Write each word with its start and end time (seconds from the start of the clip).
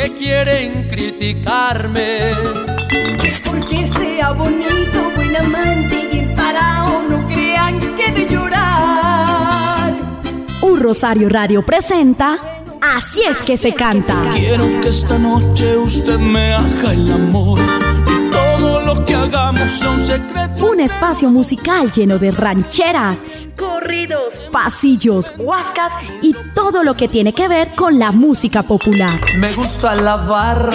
que 0.00 0.14
quieren 0.14 0.88
criticarme. 0.88 2.30
Es 3.22 3.40
porque 3.40 3.86
sea 3.86 4.32
bonito, 4.32 5.10
buen 5.14 5.36
amante 5.36 6.08
y 6.12 6.34
parado, 6.34 7.02
no 7.08 7.26
crean 7.26 7.78
que 7.96 8.10
de 8.12 8.26
llorar. 8.26 9.92
Un 10.62 10.80
Rosario 10.80 11.28
Radio 11.28 11.64
presenta 11.64 12.38
Así 12.82 13.22
es 13.28 13.38
que 13.44 13.58
se 13.58 13.74
canta. 13.74 14.22
Quiero 14.32 14.64
que 14.80 14.88
esta 14.88 15.18
noche 15.18 15.76
usted 15.76 16.18
me 16.18 16.54
haga 16.54 16.92
el 16.92 17.12
amor 17.12 17.60
que 18.98 19.14
hagamos 19.14 19.80
un 19.84 19.96
secreto. 19.96 20.66
Un 20.66 20.80
espacio 20.80 21.30
musical 21.30 21.90
lleno 21.90 22.18
de 22.18 22.30
rancheras, 22.32 23.24
corridos, 23.56 24.38
pasillos, 24.50 25.30
huascas 25.38 25.92
y 26.22 26.34
todo 26.54 26.82
lo 26.82 26.96
que 26.96 27.08
tiene 27.08 27.32
que 27.32 27.46
ver 27.48 27.70
con 27.74 27.98
la 27.98 28.10
música 28.10 28.62
popular. 28.62 29.20
Me 29.36 29.52
gusta 29.52 29.94
la 29.94 30.16
barra, 30.16 30.72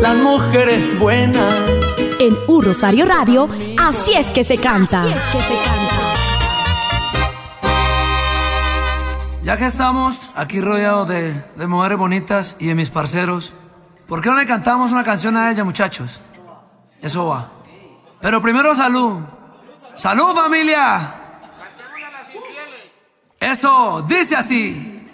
las 0.00 0.16
mujeres 0.16 0.98
buenas. 0.98 1.54
En 2.20 2.36
Un 2.46 2.64
Rosario 2.64 3.06
Radio, 3.06 3.48
así 3.78 4.12
es 4.12 4.28
que 4.30 4.44
se 4.44 4.56
canta. 4.56 5.02
Así 5.02 5.12
es 5.12 5.20
que 5.20 5.40
se 5.40 5.54
canta. 5.64 5.74
Ya 9.42 9.56
que 9.58 9.66
estamos 9.66 10.30
aquí 10.34 10.60
rodeados 10.60 11.08
de, 11.08 11.34
de 11.56 11.66
mujeres 11.66 11.98
bonitas 11.98 12.56
y 12.58 12.66
de 12.68 12.74
mis 12.74 12.88
parceros, 12.88 13.52
¿por 14.06 14.22
qué 14.22 14.30
no 14.30 14.36
le 14.36 14.46
cantamos 14.46 14.92
una 14.92 15.04
canción 15.04 15.36
a 15.36 15.50
ella, 15.50 15.64
muchachos? 15.64 16.20
Eso 17.04 17.26
va. 17.26 17.50
Pero 18.22 18.40
primero 18.40 18.74
salud. 18.74 19.20
Salud 19.94 20.34
familia. 20.34 21.14
Eso, 23.38 24.02
dice 24.08 24.34
así. 24.34 25.06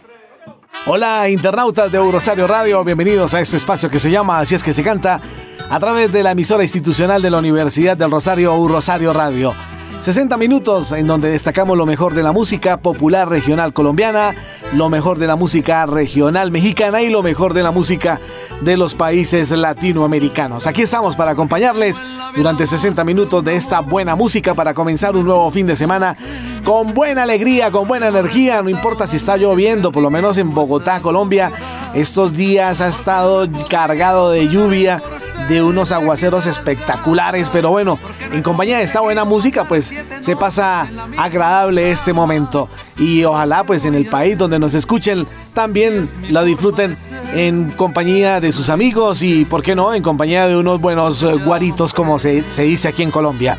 Hola 0.87 1.29
internautas 1.29 1.91
de 1.91 1.99
Eurosario 1.99 2.47
Radio, 2.47 2.85
bienvenidos 2.85 3.35
a 3.35 3.41
este 3.41 3.57
espacio 3.57 3.91
que 3.91 3.99
se 3.99 4.09
llama 4.09 4.39
Así 4.39 4.55
es 4.55 4.63
que 4.63 4.73
se 4.73 4.85
canta 4.85 5.21
a 5.69 5.81
través 5.81 6.13
de 6.13 6.23
la 6.23 6.31
emisora 6.31 6.63
institucional 6.63 7.23
de 7.23 7.31
la 7.31 7.39
Universidad 7.39 7.97
del 7.97 8.13
Rosario, 8.13 8.69
Rosario 8.69 9.13
Radio. 9.13 9.53
60 9.99 10.37
minutos 10.37 10.93
en 10.93 11.09
donde 11.09 11.29
destacamos 11.31 11.77
lo 11.77 11.87
mejor 11.87 12.15
de 12.15 12.23
la 12.23 12.31
música 12.31 12.77
popular 12.77 13.29
regional 13.29 13.73
colombiana, 13.73 14.33
lo 14.75 14.89
mejor 14.89 15.19
de 15.19 15.27
la 15.27 15.37
música 15.37 15.85
regional 15.87 16.51
mexicana 16.51 17.03
y 17.03 17.11
lo 17.11 17.23
mejor 17.23 17.55
de 17.55 17.63
la 17.63 17.71
música 17.71 18.21
de 18.61 18.77
los 18.77 18.95
países 18.95 19.51
latinoamericanos. 19.51 20.67
Aquí 20.67 20.83
estamos 20.83 21.17
para 21.17 21.33
acompañarles 21.33 22.01
durante 22.37 22.67
60 22.67 23.03
minutos 23.05 23.45
de 23.45 23.57
esta 23.57 23.81
buena 23.81 24.15
música 24.15 24.55
para 24.55 24.75
comenzar 24.75 25.17
un 25.17 25.25
nuevo 25.25 25.51
fin 25.51 25.67
de 25.67 25.77
semana 25.77 26.17
con 26.65 26.95
buena 26.95 27.25
alegría, 27.25 27.71
con 27.71 27.89
buena 27.89 28.09
energía, 28.09 28.63
no 28.63 28.69
importa 28.69 29.07
si 29.07 29.17
está 29.17 29.37
lloviendo, 29.37 29.91
por 29.91 30.03
lo 30.03 30.11
menos 30.11 30.39
en 30.39 30.53
Bogotá, 30.55 31.01
Colombia, 31.01 31.51
estos 31.95 32.35
días 32.35 32.81
ha 32.81 32.89
estado 32.89 33.49
cargado 33.69 34.31
de 34.31 34.49
lluvia 34.49 35.03
de 35.49 35.63
unos 35.63 35.93
aguaceros 35.93 36.47
espectaculares, 36.47 37.51
pero 37.51 37.71
bueno, 37.71 37.99
en 38.33 38.43
compañía 38.43 38.79
de 38.79 38.85
esta 38.85 39.01
buena 39.01 39.25
música, 39.25 39.65
pues 39.65 39.95
se 40.21 40.37
pasa 40.37 40.89
agradable 41.17 41.91
este 41.91 42.13
momento. 42.13 42.69
Y 42.99 43.25
ojalá 43.25 43.65
pues 43.65 43.85
en 43.85 43.95
el 43.95 44.07
país 44.07 44.37
donde 44.37 44.59
nos 44.59 44.75
escuchen 44.75 45.27
también 45.55 46.09
la 46.29 46.43
disfruten 46.43 46.97
en 47.35 47.71
compañía 47.71 48.41
de 48.41 48.53
sus 48.53 48.71
amigos 48.71 49.23
y, 49.23 49.45
¿por 49.45 49.63
qué 49.63 49.75
no?, 49.75 49.95
en 49.95 50.03
compañía 50.03 50.49
de 50.49 50.57
unos 50.57 50.81
buenos 50.81 51.23
eh, 51.23 51.35
guaritos 51.35 51.95
como 51.95 52.19
se, 52.19 52.43
dice 52.43 52.89
aquí 52.89 53.03
en 53.03 53.11
Colombia. 53.11 53.57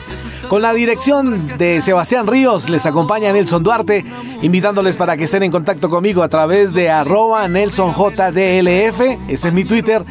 Con 0.49 0.61
la 0.61 0.73
dirección 0.73 1.47
de 1.57 1.79
Sebastián 1.79 2.27
Ríos 2.27 2.69
les 2.69 2.85
acompaña 2.85 3.31
Nelson 3.31 3.63
Duarte, 3.63 4.05
invitándoles 4.41 4.97
para 4.97 5.15
que 5.15 5.23
estén 5.23 5.43
en 5.43 5.51
contacto 5.51 5.89
conmigo 5.89 6.23
a 6.23 6.29
través 6.29 6.73
de 6.73 6.89
arroba 6.89 7.47
NelsonJDLF, 7.47 9.01
ese 9.29 9.47
es 9.47 9.53
mi 9.53 9.63
Twitter, 9.63 10.03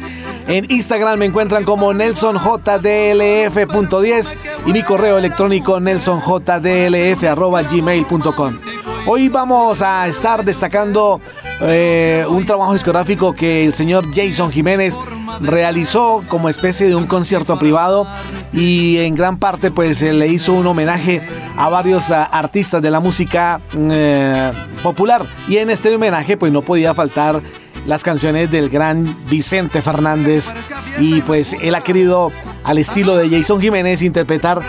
en 0.47 0.65
Instagram 0.69 1.19
me 1.19 1.25
encuentran 1.25 1.63
como 1.63 1.93
nelsonjdlf.10 1.93 4.35
y 4.65 4.73
mi 4.73 4.83
correo 4.83 5.17
electrónico 5.17 5.79
nelsonjdlf.gmail.com. 5.79 8.59
Hoy 9.07 9.29
vamos 9.29 9.81
a 9.81 10.05
estar 10.07 10.45
destacando 10.45 11.19
eh, 11.61 12.23
un 12.29 12.45
trabajo 12.45 12.73
discográfico 12.73 13.33
que 13.33 13.65
el 13.65 13.73
señor 13.73 14.05
Jason 14.13 14.51
Jiménez 14.51 14.99
realizó 15.39 16.23
como 16.27 16.49
especie 16.49 16.87
de 16.87 16.95
un 16.95 17.07
concierto 17.07 17.57
privado 17.57 18.07
y 18.53 18.97
en 18.97 19.15
gran 19.15 19.37
parte 19.37 19.71
pues 19.71 20.01
le 20.01 20.27
hizo 20.27 20.53
un 20.53 20.67
homenaje 20.67 21.21
a 21.57 21.69
varios 21.69 22.11
ah, 22.11 22.23
artistas 22.23 22.81
de 22.81 22.91
la 22.91 22.99
música 22.99 23.61
eh, 23.75 24.51
popular 24.83 25.25
y 25.47 25.57
en 25.57 25.69
este 25.69 25.93
homenaje 25.93 26.37
pues 26.37 26.51
no 26.51 26.61
podía 26.61 26.93
faltar 26.93 27.41
las 27.85 28.03
canciones 28.03 28.51
del 28.51 28.69
gran 28.69 29.25
Vicente 29.27 29.81
Fernández 29.81 30.53
y 30.99 31.21
pues 31.21 31.55
él 31.61 31.75
ha 31.75 31.81
querido 31.81 32.31
al 32.63 32.77
estilo 32.77 33.15
de 33.15 33.29
Jason 33.29 33.61
Jiménez 33.61 34.01
interpretar 34.01 34.61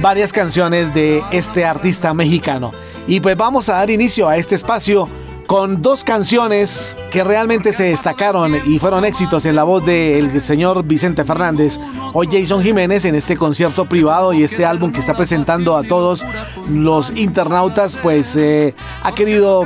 varias 0.00 0.32
canciones 0.32 0.94
de 0.94 1.22
este 1.32 1.64
artista 1.64 2.14
mexicano. 2.14 2.72
Y 3.06 3.20
pues 3.20 3.36
vamos 3.36 3.68
a 3.68 3.74
dar 3.74 3.90
inicio 3.90 4.28
a 4.28 4.36
este 4.36 4.54
espacio 4.54 5.08
con 5.50 5.82
dos 5.82 6.04
canciones 6.04 6.96
que 7.10 7.24
realmente 7.24 7.72
se 7.72 7.82
destacaron 7.82 8.54
y 8.66 8.78
fueron 8.78 9.04
éxitos 9.04 9.44
en 9.46 9.56
la 9.56 9.64
voz 9.64 9.84
del 9.84 10.40
señor 10.40 10.84
Vicente 10.84 11.24
Fernández 11.24 11.80
o 12.12 12.22
Jason 12.22 12.62
Jiménez 12.62 13.04
en 13.04 13.16
este 13.16 13.36
concierto 13.36 13.84
privado 13.86 14.32
y 14.32 14.44
este 14.44 14.64
álbum 14.64 14.92
que 14.92 15.00
está 15.00 15.16
presentando 15.16 15.76
a 15.76 15.82
todos 15.82 16.24
los 16.68 17.10
internautas, 17.16 17.96
pues 18.00 18.36
eh, 18.36 18.76
ha 19.02 19.12
querido 19.12 19.64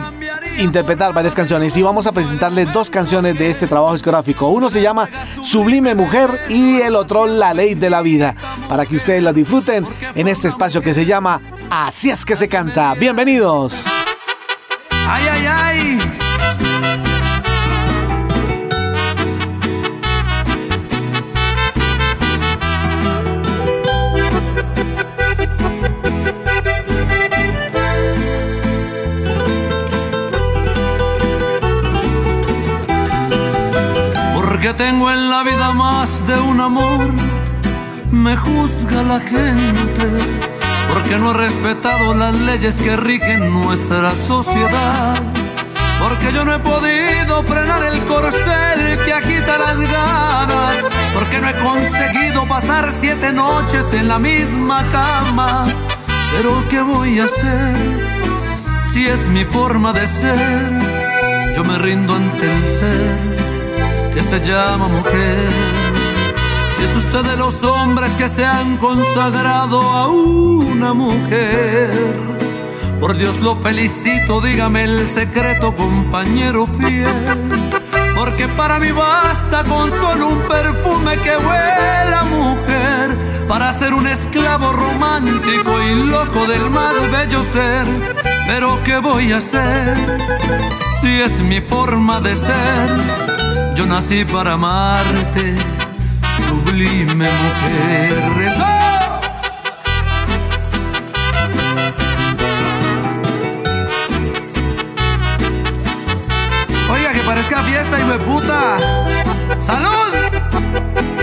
interpretar 0.59 1.12
varias 1.12 1.34
canciones 1.34 1.77
y 1.77 1.82
vamos 1.82 2.06
a 2.06 2.12
presentarles 2.12 2.72
dos 2.72 2.91
canciones 2.91 3.38
de 3.38 3.50
este 3.50 3.66
trabajo 3.66 3.93
discográfico. 3.93 4.49
Uno 4.49 4.71
se 4.71 4.82
llama 4.82 5.09
Sublime 5.43 5.94
Mujer 5.94 6.41
y 6.49 6.81
el 6.81 6.97
otro 6.97 7.27
La 7.27 7.55
Ley 7.55 7.75
de 7.75 7.91
la 7.91 8.03
Vida, 8.03 8.34
para 8.69 8.87
que 8.87 8.97
ustedes 8.97 9.22
la 9.22 9.32
disfruten 9.32 9.87
en 10.15 10.28
este 10.28 10.49
espacio 10.49 10.82
que 10.82 10.94
se 10.94 11.05
llama 11.05 11.41
Así 11.71 12.10
es 12.10 12.25
que 12.25 12.37
se 12.37 12.49
canta. 12.49 12.94
Bienvenidos. 12.94 13.87
Ay, 15.06 15.27
ay, 15.31 15.47
ay. 15.47 16.24
Tengo 34.77 35.11
en 35.11 35.31
la 35.31 35.43
vida 35.43 35.73
más 35.73 36.27
de 36.27 36.39
un 36.41 36.61
amor, 36.61 37.00
me 38.11 38.37
juzga 38.37 39.03
la 39.03 39.21
gente 39.21 40.06
porque 40.93 41.17
no 41.19 41.31
he 41.31 41.35
respetado 41.35 42.15
las 42.15 42.35
leyes 42.35 42.76
que 42.76 42.97
rigen 42.97 43.53
nuestra 43.53 44.17
sociedad, 44.17 45.15
porque 46.00 46.32
yo 46.32 46.44
no 46.44 46.55
he 46.55 46.59
podido 46.59 47.43
frenar 47.43 47.85
el 47.85 48.00
corcel 48.05 48.99
que 49.05 49.12
agita 49.12 49.59
las 49.59 49.79
ganas, 49.79 50.85
porque 51.12 51.41
no 51.41 51.49
he 51.49 51.55
conseguido 51.55 52.47
pasar 52.47 52.91
siete 52.93 53.32
noches 53.32 53.93
en 53.93 54.09
la 54.09 54.19
misma 54.19 54.85
cama. 54.91 55.67
Pero 56.37 56.65
¿qué 56.69 56.81
voy 56.81 57.21
a 57.21 57.25
hacer 57.25 58.00
si 58.93 59.06
es 59.06 59.26
mi 59.29 59.44
forma 59.44 59.93
de 59.93 60.06
ser? 60.06 60.71
Yo 61.55 61.65
me 61.65 61.79
rindo 61.79 62.15
ante 62.15 62.56
el 62.56 62.65
ser 62.79 63.34
que 64.14 64.22
se 64.22 64.40
llama 64.40 64.87
mujer. 64.88 65.49
Si 66.76 66.84
es 66.84 66.96
usted 66.96 67.22
de 67.22 67.37
los 67.37 67.62
hombres 67.64 68.14
que 68.14 68.28
se 68.28 68.44
han 68.44 68.76
consagrado 68.76 69.81
a 69.82 70.08
una 70.08 70.94
mujer, 70.94 71.90
por 73.00 73.16
Dios 73.16 73.40
lo 73.40 73.56
felicito, 73.56 74.40
dígame 74.40 74.84
el 74.84 75.08
secreto, 75.08 75.75
compañero 75.75 76.66
fiel. 76.66 77.08
Porque 78.16 78.46
para 78.49 78.78
mí 78.78 78.93
basta 78.93 79.64
con 79.64 79.90
solo 79.90 80.28
un 80.28 80.38
perfume 80.43 81.16
que 81.19 81.37
huela 81.37 82.25
mujer 82.31 83.16
para 83.49 83.72
ser 83.72 83.93
un 83.93 84.06
esclavo 84.06 84.72
romántico 84.72 85.82
y 85.82 86.05
loco 86.06 86.46
del 86.46 86.70
más 86.70 86.94
bello 87.11 87.43
ser. 87.43 87.84
Pero 88.46 88.81
¿qué 88.84 88.99
voy 88.99 89.32
a 89.32 89.38
hacer 89.38 89.96
si 91.00 91.20
es 91.20 91.40
mi 91.40 91.61
forma 91.61 92.20
de 92.20 92.37
ser? 92.37 93.34
Nací 93.94 94.25
para 94.25 94.55
amarte, 94.55 95.55
sublime 96.49 97.29
mujer. 97.31 98.14
Oiga, 106.91 107.12
que 107.12 107.20
parezca 107.20 107.62
fiesta 107.62 108.00
y 108.00 108.05
me 108.05 108.19
puta. 108.19 108.79
¡Salud! 109.61 110.12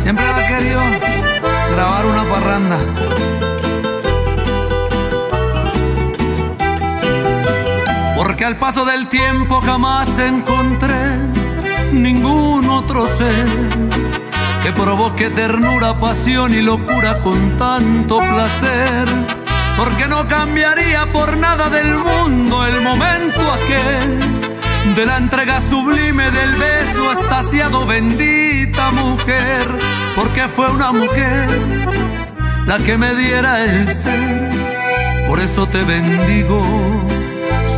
Siempre 0.02 0.24
ha 0.24 0.48
querido 0.48 0.80
grabar 1.76 2.06
una 2.06 2.24
parranda. 2.24 2.78
Porque 8.16 8.46
al 8.46 8.58
paso 8.58 8.86
del 8.86 9.10
tiempo 9.10 9.60
jamás 9.60 10.18
encontré 10.20 11.11
ningún 11.92 12.70
otro 12.70 13.06
ser 13.06 13.48
que 14.64 14.72
provoque 14.72 15.30
ternura, 15.30 16.00
pasión 16.00 16.54
y 16.54 16.62
locura 16.62 17.20
con 17.20 17.58
tanto 17.58 18.20
placer. 18.20 19.06
Porque 19.78 20.08
no 20.08 20.28
cambiaría 20.28 21.12
por 21.12 21.38
nada 21.38 21.70
del 21.70 21.96
mundo 21.96 22.66
el 22.66 22.82
momento 22.82 23.42
aquel 23.54 24.96
de 24.96 25.06
la 25.06 25.18
entrega 25.18 25.60
sublime 25.60 26.30
del 26.30 26.56
beso 26.56 27.12
estaciado, 27.14 27.86
bendita 27.86 28.92
mujer, 28.92 29.68
porque 30.16 30.48
fue 30.48 30.70
una 30.70 30.92
mujer 30.92 31.48
la 32.66 32.78
que 32.80 32.98
me 32.98 33.16
diera 33.16 33.64
el 33.64 33.90
ser. 33.90 34.52
Por 35.28 35.40
eso 35.40 35.66
te 35.68 35.84
bendigo, 35.84 36.62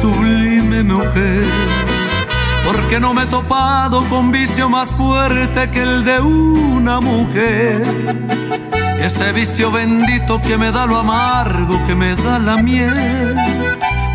sublime 0.01 0.83
mujer 0.83 1.93
porque 2.65 3.00
no 3.00 3.13
me 3.13 3.24
he 3.24 3.25
topado 3.25 4.07
con 4.10 4.31
vicio 4.31 4.69
más 4.69 4.94
fuerte 4.94 5.69
que 5.69 5.81
el 5.81 6.06
de 6.06 6.19
una 6.19 7.00
mujer. 7.00 7.81
Ese 9.00 9.33
vicio 9.33 9.71
bendito 9.71 10.42
que 10.42 10.57
me 10.57 10.71
da 10.71 10.86
lo 10.86 10.98
amargo, 10.98 11.80
que 11.86 11.95
me 11.95 12.15
da 12.15 12.39
la 12.39 12.57
miel. 12.57 13.36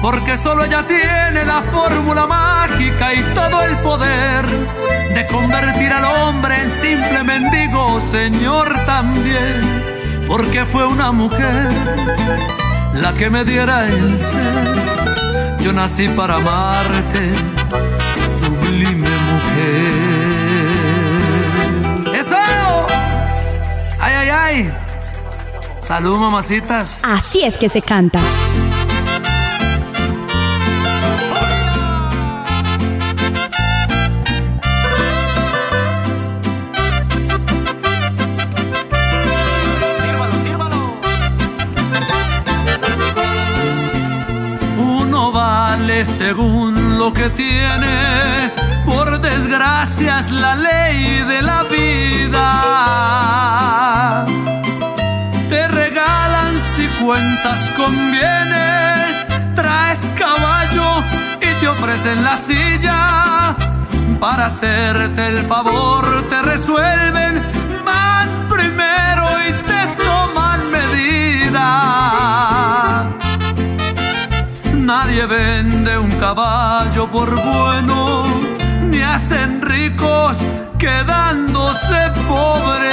Porque 0.00 0.36
solo 0.36 0.64
ella 0.64 0.86
tiene 0.86 1.44
la 1.44 1.60
fórmula 1.62 2.26
mágica 2.26 3.12
y 3.12 3.20
todo 3.34 3.62
el 3.64 3.76
poder 3.78 4.46
de 5.14 5.26
convertir 5.26 5.92
al 5.92 6.04
hombre 6.04 6.62
en 6.62 6.70
simple 6.70 7.22
mendigo, 7.24 8.00
Señor 8.00 8.68
también. 8.86 9.82
Porque 10.26 10.64
fue 10.64 10.86
una 10.86 11.12
mujer 11.12 11.68
la 12.94 13.12
que 13.12 13.28
me 13.28 13.44
diera 13.44 13.88
el 13.88 14.18
ser. 14.18 15.58
Yo 15.60 15.72
nací 15.72 16.08
para 16.08 16.36
amarte 16.36 17.57
mujer. 19.58 19.98
¡Eso! 22.14 22.36
¡Ay, 24.00 24.14
ay, 24.14 24.28
ay! 24.30 24.72
Salud, 25.80 26.18
mamacitas. 26.18 27.00
Así 27.02 27.42
es 27.42 27.56
que 27.56 27.68
se 27.68 27.82
canta. 27.82 28.20
Uno 44.78 45.32
vale 45.32 46.04
según 46.04 46.98
lo 46.98 47.12
que 47.12 47.28
tiene 47.30 48.37
es 49.60 50.30
la 50.30 50.54
ley 50.54 51.24
de 51.24 51.42
la 51.42 51.64
vida. 51.64 52.44
Te 55.48 55.66
regalan 55.66 56.54
si 56.76 56.86
cuentas 57.02 57.72
con 57.76 57.92
bienes, 58.12 59.26
traes 59.56 59.98
caballo 60.16 61.02
y 61.40 61.48
te 61.60 61.66
ofrecen 61.66 62.22
la 62.22 62.36
silla. 62.36 63.56
Para 64.20 64.46
hacerte 64.46 65.26
el 65.26 65.44
favor 65.46 66.22
te 66.30 66.40
resuelven, 66.42 67.42
van 67.84 68.48
primero 68.48 69.26
y 69.48 69.52
te 69.70 69.86
toman 70.04 70.70
medida. 70.70 71.66
Nadie 74.72 75.26
vende 75.26 75.98
un 75.98 76.12
caballo 76.12 77.10
por 77.10 77.34
bueno 77.34 77.97
hacen 79.18 79.60
ricos 79.62 80.36
quedándose 80.78 82.00
pobres. 82.28 82.92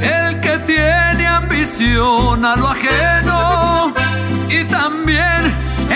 El 0.00 0.40
que 0.40 0.58
tiene 0.72 1.26
ambición 1.26 2.42
a 2.46 2.56
lo 2.56 2.68
ajeno 2.68 3.92
y 4.48 4.64
también 4.64 5.40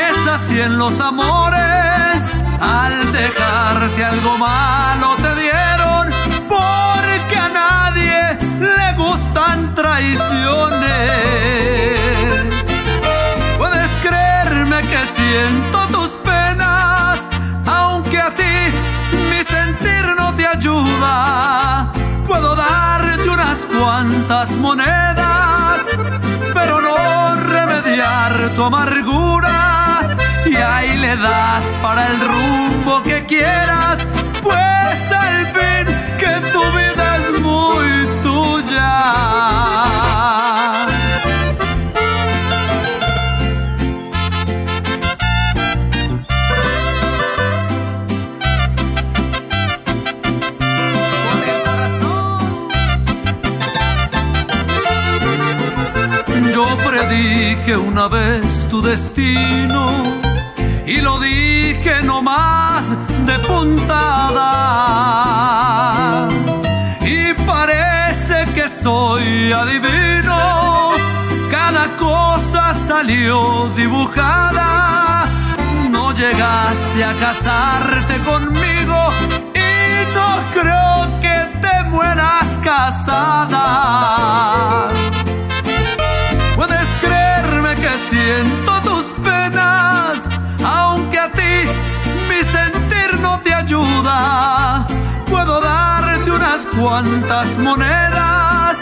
es 0.08 0.17
así 0.35 0.61
en 0.61 0.76
los 0.76 1.00
amores. 1.00 2.19
Al 2.61 3.11
dejarte 3.11 4.05
algo 4.05 4.37
malo 4.37 5.08
te 5.25 5.35
dieron 5.44 6.05
porque 6.46 7.37
a 7.38 7.49
nadie 7.49 8.20
le 8.61 8.93
gustan 9.02 9.75
traiciones. 9.75 10.90
Puedes 13.56 13.90
creerme 14.02 14.79
que 14.82 15.00
siento 15.06 15.88
cuantas 23.80 24.50
monedas, 24.56 25.80
pero 26.54 26.80
no 26.80 27.34
remediar 27.36 28.32
tu 28.54 28.64
amargura. 28.64 30.16
Y 30.46 30.56
ahí 30.56 30.96
le 30.98 31.16
das 31.16 31.64
para 31.82 32.06
el 32.06 32.20
rumbo 32.20 33.02
que 33.02 33.26
quieras, 33.26 34.06
pues 34.42 35.12
al 35.12 35.46
fin 35.56 35.86
que 36.19 36.32
tu 36.52 36.62
vida 36.78 37.16
es 37.16 37.40
muy 37.40 37.90
tuya. 38.22 38.94
Yo 56.58 56.66
predije 56.78 57.76
una 57.76 58.08
vez 58.08 58.66
tu 58.68 58.82
destino 58.82 59.92
y 60.84 60.96
lo 61.00 61.20
dije 61.20 62.02
no 62.02 62.20
más 62.20 62.96
de 63.26 63.38
puntada. 63.38 64.48
Y 67.00 67.32
parece 67.46 68.44
que 68.56 68.68
soy 68.68 69.52
adivino, 69.52 70.94
cada 71.48 71.96
cosa 71.96 72.74
salió 72.74 73.70
dibujada. 73.76 75.28
No 75.88 76.12
llegaste 76.12 77.04
a 77.04 77.12
casarte 77.24 78.18
conmigo 78.32 79.10
y 79.54 80.12
no 80.12 80.42
creo 80.52 81.20
que 81.20 81.36
te 81.60 81.84
mueras 81.84 82.58
casada. 82.64 84.08
Siento 88.10 88.80
tus 88.82 89.04
penas, 89.22 90.28
aunque 90.64 91.18
a 91.18 91.30
ti 91.30 91.56
mi 92.28 92.42
sentir 92.42 93.20
no 93.20 93.40
te 93.40 93.52
ayuda. 93.54 94.86
Puedo 95.28 95.60
darte 95.60 96.30
unas 96.30 96.66
cuantas 96.66 97.58
monedas, 97.58 98.78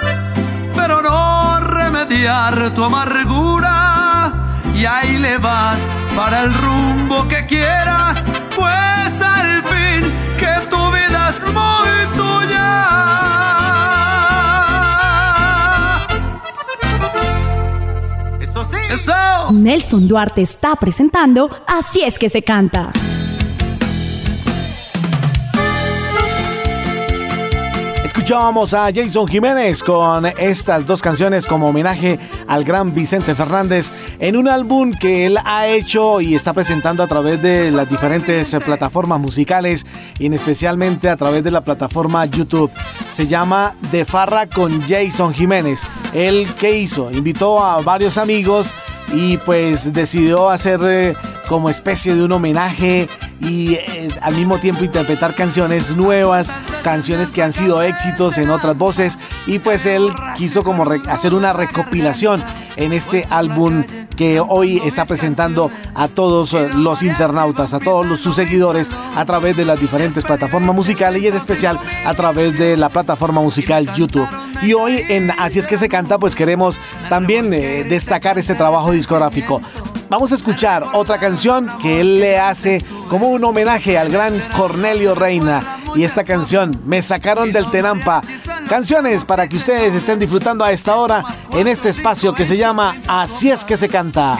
pero 0.75 1.03
no 1.03 1.61
remediar 1.61 2.71
tu 2.75 2.85
amargura. 2.85 4.33
Y 4.75 4.85
ahí 4.85 5.19
le 5.19 5.39
vas 5.39 5.81
para 6.15 6.43
el 6.43 6.53
rumbo 6.53 7.27
que 7.29 7.47
quieras, 7.47 8.25
pues 8.55 9.21
al 9.21 9.63
fin 9.71 10.03
que 10.39 10.55
tu 10.71 10.81
vida 10.93 11.31
es 11.31 11.41
muy 11.53 11.95
tuya. 12.17 13.56
Nelson 19.53 20.07
Duarte 20.07 20.43
está 20.43 20.77
presentando 20.77 21.51
Así 21.67 22.03
es 22.03 22.19
que 22.19 22.29
se 22.29 22.43
canta. 22.43 22.93
Escuchábamos 28.27 28.75
a 28.75 28.91
Jason 28.93 29.29
Jiménez 29.29 29.85
con 29.85 30.27
estas 30.27 30.85
dos 30.85 31.01
canciones 31.01 31.47
como 31.47 31.69
homenaje 31.69 32.19
al 32.49 32.65
gran 32.65 32.93
Vicente 32.93 33.37
Fernández 33.37 33.93
en 34.19 34.37
un 34.37 34.49
álbum 34.49 34.93
que 34.93 35.27
él 35.27 35.39
ha 35.45 35.69
hecho 35.69 36.21
y 36.21 36.35
está 36.35 36.53
presentando 36.53 37.05
a 37.05 37.07
través 37.07 37.41
de 37.41 37.71
las 37.71 37.89
diferentes 37.89 38.53
plataformas 38.65 39.21
musicales 39.21 39.87
y 40.19 40.27
en 40.27 40.35
especialmente 40.35 41.09
a 41.09 41.17
través 41.17 41.45
de 41.45 41.53
la 41.53 41.61
plataforma 41.61 42.27
YouTube. 42.27 42.73
Se 43.13 43.29
llama 43.29 43.77
De 43.93 44.05
Farra 44.05 44.49
con 44.49 44.83
Jason 44.83 45.33
Jiménez. 45.33 45.85
Él 46.13 46.49
qué 46.59 46.77
hizo? 46.77 47.13
Invitó 47.13 47.65
a 47.65 47.81
varios 47.81 48.19
amigos 48.19 48.75
y 49.15 49.37
pues 49.37 49.93
decidió 49.93 50.51
hacer 50.51 50.81
eh, 50.83 51.15
como 51.49 51.71
especie 51.71 52.15
de 52.15 52.23
un 52.23 52.33
homenaje 52.33 53.09
y 53.41 53.75
eh, 53.75 54.09
al 54.21 54.35
mismo 54.35 54.59
tiempo 54.59 54.85
interpretar 54.85 55.35
canciones 55.35 55.97
nuevas, 55.97 56.53
canciones 56.83 57.31
que 57.31 57.43
han 57.43 57.53
sido 57.53 57.83
éxitos 57.83 58.39
en 58.39 58.51
otras 58.51 58.77
voces 58.77 59.19
y 59.47 59.59
pues 59.59 59.87
él 59.87 60.11
quiso 60.37 60.63
como 60.65 60.85
hacer 61.09 61.35
una 61.35 61.53
recopilación 61.53 62.43
en 62.77 62.93
este 62.93 63.27
álbum 63.31 63.85
que 64.17 64.41
hoy 64.41 64.81
está 64.85 65.05
presentando 65.05 65.71
a 65.95 66.09
todos 66.09 66.53
los 66.75 67.03
internautas, 67.03 67.75
a 67.75 67.79
todos 67.79 68.07
los, 68.07 68.21
sus 68.21 68.35
seguidores 68.35 68.91
a 69.15 69.25
través 69.25 69.57
de 69.57 69.65
las 69.65 69.81
diferentes 69.81 70.25
plataformas 70.25 70.75
musicales 70.75 71.23
y 71.23 71.29
en 71.29 71.37
especial 71.37 71.79
a 72.05 72.15
través 72.15 72.59
de 72.59 72.77
la 72.77 72.89
plataforma 72.89 73.41
musical 73.43 73.93
YouTube. 73.95 74.29
Y 74.63 74.73
hoy 74.73 75.05
en 75.09 75.31
Así 75.39 75.59
es 75.59 75.67
que 75.67 75.77
se 75.77 75.89
canta, 75.89 76.19
pues 76.19 76.35
queremos 76.35 76.81
también 77.09 77.53
eh, 77.53 77.85
destacar 77.85 78.39
este 78.39 78.55
trabajo 78.55 78.91
discográfico. 78.91 79.61
Vamos 80.09 80.31
a 80.31 80.37
escuchar 80.37 80.85
otra 80.95 81.19
canción 81.19 81.69
que 81.83 82.01
él 82.01 82.21
le 82.21 82.39
hace 82.39 82.85
como 83.11 83.29
un 83.31 83.43
homenaje 83.45 83.99
al 83.99 84.11
gran 84.11 84.41
Cornelio 84.57 85.15
Reina. 85.15 85.81
Y 85.95 86.05
esta 86.05 86.25
canción, 86.25 86.81
Me 86.85 87.03
sacaron 87.03 87.53
del 87.53 87.71
Tenampa. 87.71 88.23
Canciones 88.69 89.25
para 89.25 89.49
que 89.49 89.57
ustedes 89.57 89.95
estén 89.95 90.19
disfrutando 90.19 90.65
a 90.65 90.73
esta 90.73 90.97
hora 90.97 91.25
en 91.53 91.67
este 91.69 91.89
espacio 91.89 92.35
que 92.35 92.47
se 92.47 92.57
llama 92.57 92.95
Así 93.09 93.51
es 93.51 93.65
que 93.65 93.77
se 93.77 93.89
canta. 93.89 94.39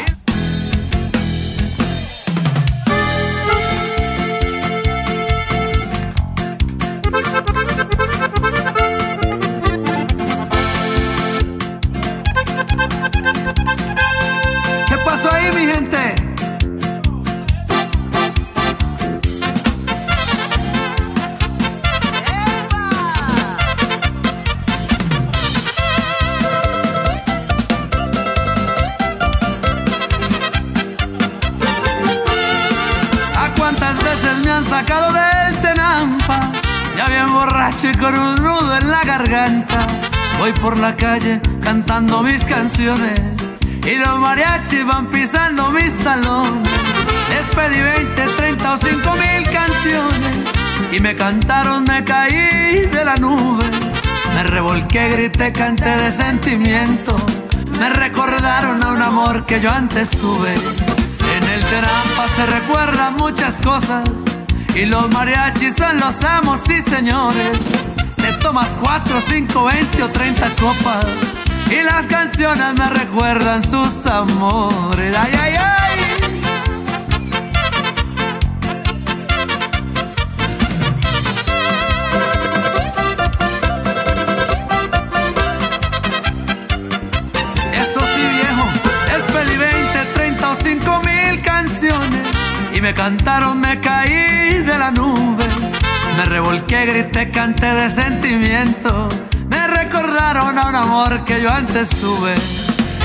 Cantando 41.63 42.23
mis 42.23 42.45
canciones 42.45 43.19
y 43.87 43.95
los 43.97 44.19
mariachis 44.19 44.85
van 44.85 45.07
pisando 45.07 45.71
mis 45.71 45.97
talones. 45.99 46.71
Les 47.31 47.47
pedí 47.47 47.81
20, 47.81 48.27
30 48.37 48.73
o 48.73 48.77
5 48.77 49.13
mil 49.13 49.51
canciones 49.51 50.37
y 50.93 51.01
me 51.01 51.17
cantaron, 51.17 51.85
me 51.85 52.05
caí 52.05 52.87
de 52.87 53.05
la 53.05 53.17
nube. 53.17 53.65
Me 54.35 54.43
revolqué, 54.43 55.09
grité, 55.09 55.53
canté 55.53 55.97
de 55.97 56.13
sentimiento. 56.13 57.17
Me 57.79 57.89
recordaron 57.91 58.83
a 58.85 58.89
un 58.89 59.01
amor 59.01 59.47
que 59.47 59.61
yo 59.61 59.71
antes 59.71 60.11
tuve. 60.11 60.53
En 60.53 61.45
el 61.45 61.61
Terampa 61.65 62.29
se 62.37 62.47
recuerdan 62.47 63.17
muchas 63.17 63.57
cosas 63.59 64.05
y 64.75 64.85
los 64.85 65.11
mariachis 65.13 65.75
son 65.75 65.99
los 65.99 66.23
amos 66.25 66.69
y 66.69 66.81
señores. 66.83 67.86
Tomas 68.47 68.77
cuatro, 68.81 69.21
cinco, 69.21 69.65
veinte 69.65 70.05
o 70.05 70.09
treinta 70.09 70.49
copas. 70.61 71.05
Y 71.69 71.83
las 71.83 72.07
canciones 72.07 72.75
me 72.79 72.89
recuerdan 72.91 73.61
sus 73.61 74.07
amores. 74.07 75.17
Ay, 75.19 75.33
ay, 75.43 75.55
ay. 75.59 75.99
Eso 87.75 88.01
sí, 88.01 88.23
viejo, 88.33 88.69
es 89.17 89.23
peli 89.25 89.57
20, 89.57 90.05
30 90.15 90.51
o 90.51 90.55
5 90.55 91.03
mil 91.03 91.43
canciones 91.43 92.29
y 92.73 92.81
me 92.81 92.95
cantaron, 92.95 93.61
me 93.61 93.81
caí 93.81 94.63
de 94.63 94.79
la 94.79 94.93
nube. 94.93 95.06
Me 96.17 96.25
revolqué, 96.25 96.87
grité, 96.87 97.31
canté 97.31 97.67
de 97.67 97.91
sentimiento. 97.91 99.09
Me 99.49 99.67
recordaron 99.67 100.59
a 100.59 100.69
un 100.69 100.75
amor 100.75 101.25
que 101.25 101.43
yo 101.43 101.53
antes 101.53 101.91
tuve. 101.91 102.35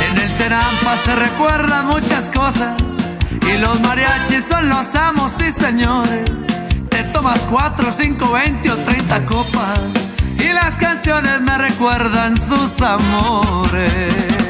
En 0.09 0.17
el 0.17 0.31
Terampa 0.37 0.95
se 1.03 1.15
recuerdan 1.15 1.87
muchas 1.87 2.29
cosas. 2.29 2.81
Y 3.49 3.57
los 3.57 3.81
mariachis 3.81 4.45
son 4.47 4.69
los 4.69 4.95
amos 4.95 5.33
y 5.41 5.51
señores. 5.51 6.47
Te 6.89 7.03
tomas 7.11 7.39
cuatro, 7.49 7.91
cinco, 7.91 8.31
veinte 8.31 8.71
o 8.71 8.77
treinta 8.77 9.25
copas. 9.25 9.79
Y 10.37 10.53
las 10.53 10.77
canciones 10.77 11.41
me 11.41 11.57
recuerdan 11.57 12.39
sus 12.39 12.81
amores. 12.81 14.40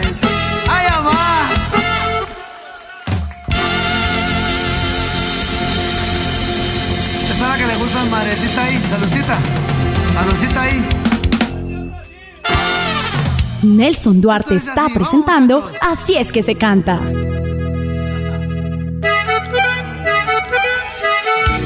Madrecita 8.10 8.64
ahí, 8.64 8.78
saludcita, 8.90 9.38
saludcita 10.14 10.62
ahí. 10.62 10.82
Nelson 13.64 14.22
Duarte 14.22 14.56
está 14.56 14.88
presentando 14.92 15.70
Así 15.82 16.16
es 16.16 16.32
que 16.32 16.42
se 16.42 16.56
canta. 16.56 17.00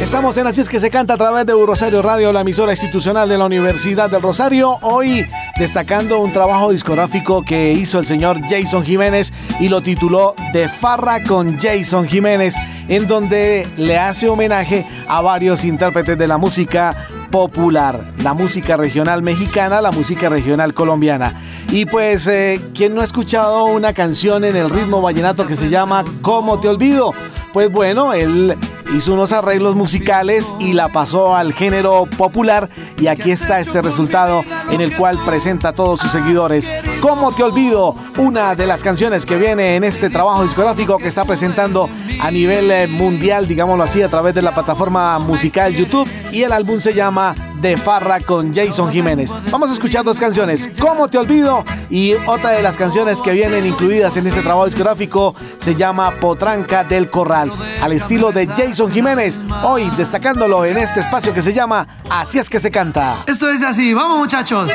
Estamos 0.01 0.37
en 0.37 0.45
Así 0.45 0.61
es 0.61 0.69
que 0.69 0.79
se 0.79 0.89
canta 0.89 1.13
a 1.13 1.17
través 1.17 1.45
de 1.45 1.53
Rosario 1.53 2.01
Radio, 2.01 2.31
la 2.31 2.41
emisora 2.41 2.73
institucional 2.73 3.27
de 3.29 3.37
la 3.37 3.45
Universidad 3.45 4.09
del 4.09 4.21
Rosario. 4.21 4.77
Hoy 4.81 5.25
destacando 5.57 6.19
un 6.19 6.31
trabajo 6.31 6.71
discográfico 6.71 7.43
que 7.43 7.71
hizo 7.71 7.97
el 7.99 8.05
señor 8.05 8.39
Jason 8.41 8.83
Jiménez 8.85 9.31
y 9.59 9.69
lo 9.69 9.81
tituló 9.81 10.35
De 10.53 10.67
Farra 10.67 11.23
con 11.23 11.57
Jason 11.59 12.07
Jiménez 12.07 12.55
en 12.87 13.07
donde 13.07 13.67
le 13.77 13.97
hace 13.97 14.27
homenaje 14.27 14.85
a 15.07 15.21
varios 15.21 15.65
intérpretes 15.65 16.17
de 16.17 16.27
la 16.27 16.37
música 16.37 16.95
popular, 17.31 18.13
la 18.23 18.33
música 18.33 18.77
regional 18.77 19.21
mexicana, 19.21 19.81
la 19.81 19.91
música 19.91 20.29
regional 20.29 20.73
colombiana. 20.73 21.33
Y 21.69 21.85
pues, 21.85 22.27
eh, 22.27 22.61
¿quién 22.73 22.95
no 22.95 23.01
ha 23.01 23.03
escuchado 23.03 23.65
una 23.65 23.93
canción 23.93 24.45
en 24.45 24.55
el 24.55 24.69
ritmo 24.69 25.01
vallenato 25.01 25.47
que 25.47 25.55
se 25.55 25.69
llama 25.69 26.05
¿Cómo 26.21 26.59
te 26.59 26.69
olvido? 26.69 27.11
Pues 27.53 27.71
bueno, 27.71 28.13
él 28.13 28.55
hizo 28.93 29.13
unos 29.13 29.31
arreglos 29.31 29.75
musicales 29.75 30.53
y 30.59 30.73
la 30.73 30.89
pasó 30.89 31.35
al 31.35 31.53
género 31.53 32.05
popular 32.17 32.69
y 32.99 33.07
aquí 33.07 33.31
está 33.31 33.59
este 33.59 33.81
resultado 33.81 34.43
en 34.71 34.81
el 34.81 34.95
cual 34.95 35.17
presenta 35.25 35.69
a 35.69 35.73
todos 35.73 36.01
sus 36.01 36.11
seguidores. 36.11 36.71
¿Cómo 37.01 37.33
te 37.33 37.43
olvido? 37.43 37.95
Una 38.17 38.55
de 38.55 38.67
las 38.67 38.83
canciones 38.83 39.25
que 39.25 39.37
viene 39.37 39.75
en 39.75 39.83
este 39.83 40.09
trabajo 40.09 40.43
discográfico 40.43 40.97
que 40.97 41.07
está 41.07 41.25
presentando 41.25 41.89
a 42.21 42.31
nivel 42.31 42.71
eh, 42.71 42.87
mundial, 42.87 43.47
digámoslo 43.47 43.83
así, 43.83 44.01
a 44.01 44.09
través 44.09 44.35
de 44.35 44.41
la 44.41 44.53
plataforma 44.53 45.19
musical 45.19 45.73
YouTube 45.73 46.09
y 46.31 46.43
el 46.43 46.51
álbum 46.51 46.79
se 46.79 46.93
llama 46.93 47.35
De 47.61 47.77
Farra 47.77 48.19
con 48.19 48.53
Jason 48.53 48.91
Jiménez. 48.91 49.31
Vamos 49.51 49.69
a 49.69 49.73
escuchar 49.73 50.03
dos 50.03 50.19
canciones, 50.19 50.69
¿Cómo 50.79 51.07
te 51.07 51.17
olvido? 51.17 51.63
Y 51.89 52.13
otra 52.27 52.51
de 52.51 52.61
las 52.61 52.77
canciones 52.77 53.21
que 53.21 53.31
vienen 53.31 53.65
incluidas 53.65 54.17
en 54.17 54.27
este 54.27 54.41
trabajo 54.41 54.65
discográfico 54.65 55.35
se 55.57 55.75
llama 55.75 56.11
Potranca 56.19 56.83
del 56.83 57.09
Corral, 57.09 57.51
al 57.81 57.91
estilo 57.91 58.31
de 58.31 58.47
Jason 58.47 58.91
Jiménez, 58.91 59.39
hoy 59.63 59.89
destacándolo 59.97 60.65
en 60.65 60.77
este 60.77 60.99
espacio 60.99 61.33
que 61.33 61.41
se 61.41 61.53
llama 61.53 61.87
Así 62.09 62.39
es 62.39 62.49
que 62.49 62.59
se 62.59 62.71
canta. 62.71 63.15
Esto 63.25 63.49
es 63.49 63.63
así, 63.63 63.93
vamos 63.93 64.19
muchachos. 64.19 64.69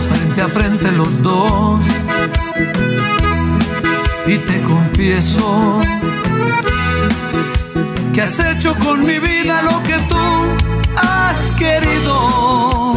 Frente 0.00 0.40
a 0.42 0.48
frente 0.48 0.92
los 0.92 1.22
dos. 1.22 1.84
Y 4.26 4.38
te 4.38 4.60
confieso 4.62 5.80
que 8.12 8.22
has 8.22 8.38
hecho 8.38 8.74
con 8.76 9.00
mi 9.00 9.18
vida 9.18 9.62
lo 9.62 9.82
que 9.82 9.98
tú 10.08 10.16
has 10.96 11.50
querido. 11.52 12.94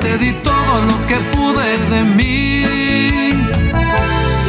Te 0.00 0.18
di 0.18 0.32
todo 0.32 0.74
lo 0.90 1.06
que 1.06 1.16
pude 1.34 1.78
de 1.90 2.04
mí 2.04 2.64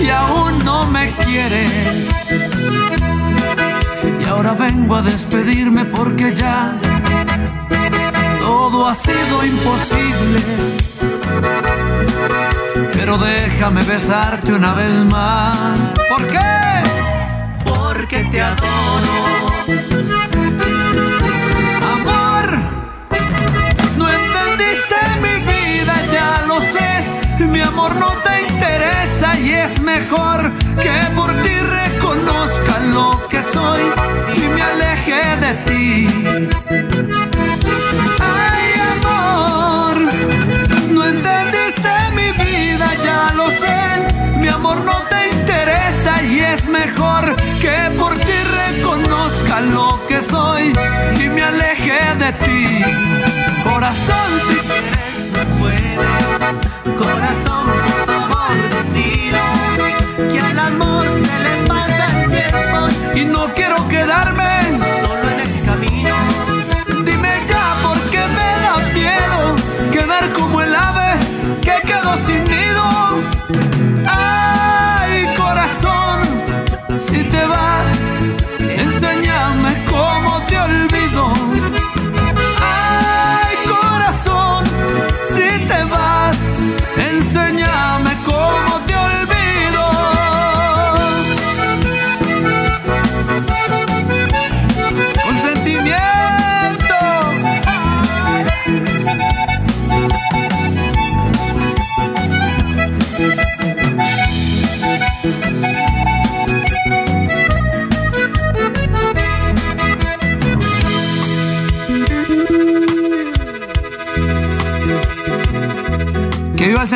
y 0.03 0.09
aún 0.09 0.63
no 0.63 0.85
me 0.87 1.11
quieres. 1.25 2.07
Y 4.21 4.27
ahora 4.27 4.53
vengo 4.53 4.95
a 4.95 5.01
despedirme 5.01 5.85
porque 5.85 6.33
ya 6.33 6.77
todo 8.75 8.89
ha 8.89 8.93
sido 8.93 9.45
imposible. 9.45 10.39
Pero 12.93 13.17
déjame 13.17 13.83
besarte 13.83 14.51
una 14.53 14.73
vez 14.73 14.91
más. 15.05 15.77
¿Por 16.09 16.21
qué? 16.27 16.55
Porque 17.63 18.17
te 18.31 18.41
adoro. 18.41 19.17
Amor, 21.95 22.45
no 23.97 24.05
entendiste 24.19 24.99
mi 25.25 25.35
vida, 25.51 25.95
ya 26.11 26.43
lo 26.47 26.59
sé. 26.59 26.91
Mi 27.45 27.61
amor 27.61 27.95
no 27.95 28.11
te 28.25 28.33
interesa 28.53 29.39
y 29.39 29.53
es 29.53 29.79
mejor 29.79 30.51
que 30.83 30.95
por 31.15 31.31
ti 31.43 31.55
reconozca 31.79 32.73
lo 32.93 33.25
que 33.29 33.41
soy 33.41 33.83
y 34.35 34.41
me 34.55 34.61
aleje 34.61 35.21
de 35.43 35.51
ti. 35.65 36.94
Mi 44.39 44.47
amor 44.49 44.83
no 44.83 45.01
te 45.09 45.29
interesa 45.29 46.21
y 46.23 46.39
es 46.39 46.67
mejor 46.67 47.35
que 47.61 47.89
por 47.97 48.13
ti 48.15 48.37
reconozca 48.63 49.61
lo 49.61 49.99
que 50.07 50.21
soy 50.21 50.73
y 51.19 51.29
me 51.29 51.41
aleje 51.41 51.99
de 52.19 52.33
ti. 52.33 52.83
Corazón, 53.63 54.29
si 54.47 54.55
quieres, 54.67 55.17
no 55.33 55.43
puedes. 55.59 55.97
Corazón, 56.97 57.65
por 57.85 58.05
favor, 58.05 58.55
decilo. 58.75 59.45
Que 60.31 60.39
al 60.39 60.59
amor 60.59 61.05
se 61.07 61.35
le 61.45 61.67
pasa 61.67 62.05
el 62.21 62.31
tiempo. 62.31 63.19
Y 63.19 63.25
no 63.25 63.53
quiero 63.55 63.87
quedarme 63.87 64.45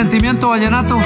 sentimiento 0.10 0.50
vallenato. 0.50 0.98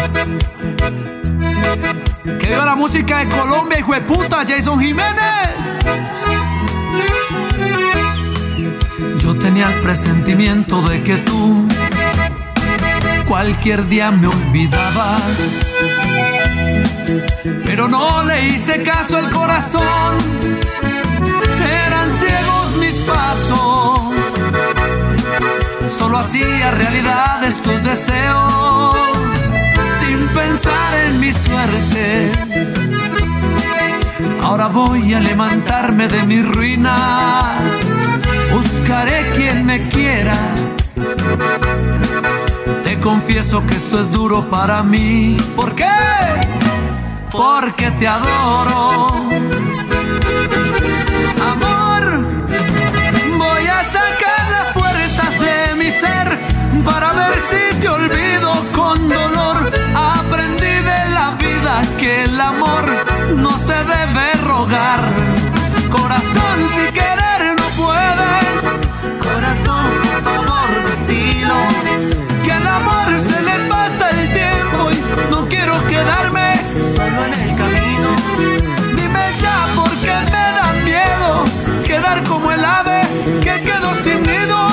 Que 2.39 2.47
viva 2.47 2.63
la 2.63 2.73
música 2.73 3.17
de 3.19 3.27
Colombia, 3.27 3.79
hijo 3.79 3.93
de 3.93 3.99
puta, 3.99 4.45
Jason 4.47 4.79
Jiménez. 4.79 5.49
Yo 9.19 9.35
tenía 9.35 9.67
el 9.67 9.81
presentimiento 9.81 10.81
de 10.83 11.03
que 11.03 11.17
tú 11.17 11.67
cualquier 13.27 13.89
día 13.89 14.09
me 14.09 14.27
olvidabas. 14.27 15.21
Pero 17.65 17.89
no 17.89 18.23
le 18.23 18.47
hice 18.47 18.83
caso 18.83 19.17
al 19.17 19.29
corazón. 19.31 20.15
Eran 21.85 22.09
ciegos 22.09 22.77
mis 22.79 22.93
pasos 23.01 23.72
solo 25.97 26.17
hacía 26.17 26.71
realidad 26.71 27.41
tus 27.61 27.83
deseos 27.83 28.97
sin 29.99 30.27
pensar 30.29 30.93
en 31.05 31.19
mi 31.19 31.31
suerte. 31.31 32.31
Ahora 34.41 34.67
voy 34.67 35.13
a 35.13 35.19
levantarme 35.19 36.07
de 36.07 36.23
mis 36.23 36.47
ruinas, 36.47 37.61
buscaré 38.51 39.25
quien 39.35 39.65
me 39.65 39.87
quiera. 39.89 40.35
Te 42.83 42.99
confieso 42.99 43.65
que 43.65 43.75
esto 43.75 43.99
es 44.01 44.11
duro 44.11 44.49
para 44.49 44.83
mí. 44.83 45.37
¿Por 45.55 45.75
qué? 45.75 45.91
Porque 47.31 47.91
te 47.91 48.07
adoro. 48.07 49.52
Para 56.85 57.13
ver 57.13 57.33
si 57.49 57.79
te 57.79 57.87
olvido 57.87 58.51
con 58.73 59.07
dolor. 59.07 59.71
Aprendí 59.95 60.75
de 60.91 61.09
la 61.13 61.35
vida 61.37 61.81
que 61.97 62.23
el 62.23 62.39
amor 62.39 62.85
no 63.35 63.57
se 63.57 63.73
debe 63.73 64.33
rogar. 64.45 64.99
Corazón, 65.91 66.57
si 66.75 66.91
querer 66.91 67.55
no 67.57 67.67
puedes. 67.83 68.55
Corazón, 69.19 69.85
por 70.03 70.23
favor, 70.23 70.69
decilo. 70.89 71.55
Que 72.43 72.51
al 72.51 72.67
amor 72.67 73.19
se 73.19 73.41
le 73.41 73.69
pasa 73.69 74.09
el 74.09 74.33
tiempo 74.33 74.91
y 74.91 75.31
no 75.31 75.47
quiero 75.47 75.73
quedarme 75.87 76.55
solo 76.95 77.25
en 77.25 77.33
el 77.33 77.55
camino. 77.57 78.09
Dime 78.95 79.25
ya 79.41 79.57
por 79.75 79.91
qué 80.03 80.15
me 80.31 80.45
da 80.57 80.73
miedo 80.83 81.43
quedar 81.85 82.23
como 82.23 82.51
el 82.51 82.63
ave 82.65 83.01
que 83.41 83.61
quedó 83.61 83.93
sin 84.03 84.23
nido. 84.23 84.72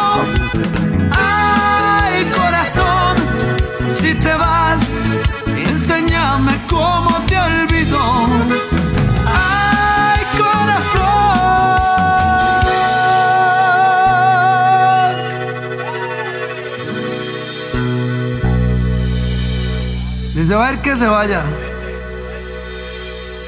Se 20.51 20.57
va 20.57 20.67
a 20.67 20.73
ir, 20.73 20.79
que 20.81 20.97
se 20.97 21.07
vaya. 21.07 21.43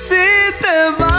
Si 0.06 0.24
te 0.62 0.78
vas. 1.00 1.12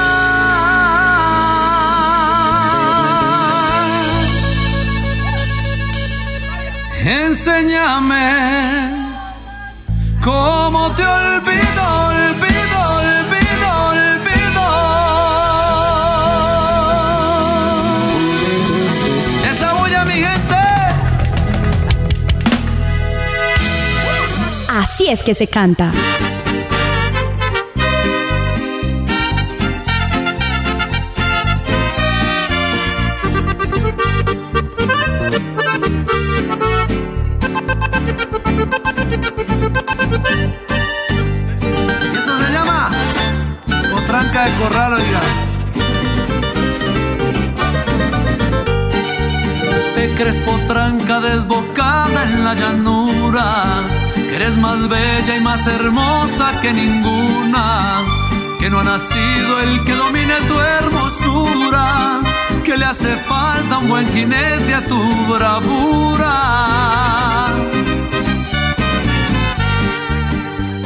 Enséñame 7.03 8.27
¿Cómo 10.23 10.89
te 10.91 11.05
olvido, 11.05 11.32
Así 24.93 25.07
es 25.07 25.23
que 25.23 25.33
se 25.33 25.47
canta. 25.47 25.91
de 44.41 44.51
corral, 44.59 44.93
oiga. 44.93 45.21
Te 49.95 50.13
crees 50.15 50.37
potranca 50.37 51.19
desbocada 51.19 52.23
en 52.23 52.43
la 52.43 52.53
llanura, 52.53 53.02
más 54.73 54.89
bella 54.89 55.35
y 55.35 55.39
más 55.39 55.67
hermosa 55.67 56.59
que 56.61 56.73
ninguna, 56.73 58.03
que 58.59 58.69
no 58.71 58.79
ha 58.79 58.83
nacido 58.83 59.59
el 59.59 59.83
que 59.83 59.93
domine 59.93 60.33
tu 60.47 60.59
hermosura, 60.59 62.21
que 62.63 62.77
le 62.77 62.85
hace 62.85 63.15
falta 63.17 63.77
un 63.77 63.87
buen 63.89 64.07
jinete 64.13 64.73
a 64.73 64.83
tu 64.85 64.99
bravura. 65.27 66.35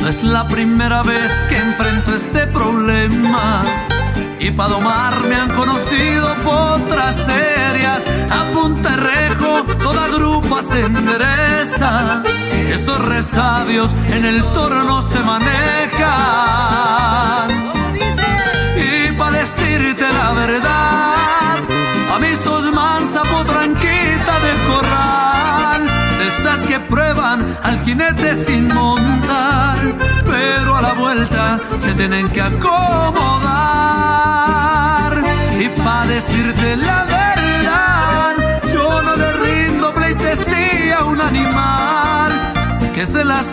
No 0.01 0.07
es 0.07 0.23
la 0.23 0.47
primera 0.47 1.01
vez 1.03 1.31
que 1.47 1.57
enfrento 1.57 2.13
este 2.13 2.47
problema 2.47 3.61
y 4.39 4.51
para 4.51 4.69
domar 4.69 5.19
me 5.29 5.35
han 5.35 5.49
conocido 5.55 6.27
potras 6.43 7.15
serias. 7.15 8.05
A 8.29 8.51
punta 8.51 8.95
rejo 8.95 9.65
toda 9.87 10.07
grupa 10.09 10.61
se 10.61 10.79
endereza. 10.81 12.21
Esos 12.77 12.99
resabios 13.05 13.95
en 14.09 14.25
el 14.25 14.43
toro 14.55 14.83
no 14.83 15.01
se 15.01 15.19
manejan. 15.19 16.07
Y 18.89 19.11
para 19.17 19.37
decirte 19.43 20.05
la 20.21 20.33
verdad, 20.33 21.55
a 22.13 22.19
mí 22.19 22.35
sos 22.35 22.65
mansa 22.73 23.21
tranquita 23.53 24.33
de 24.45 24.53
corral. 24.69 25.81
De 26.19 26.25
estas 26.33 26.59
que 26.69 26.77
prueban 26.81 27.57
al 27.63 27.81
jinete 27.85 28.35
sin 28.35 28.67
montar, 28.73 29.77
pero 30.25 30.75
a 30.75 30.81
la 30.81 30.93
vuelta 30.93 31.59
se 31.79 31.93
tienen 31.93 32.29
que 32.29 32.41
acomodar 32.41 33.67
y 35.59 35.69
pa' 35.69 36.05
decirte 36.07 36.75
la 36.77 37.03
verdad, 37.03 37.06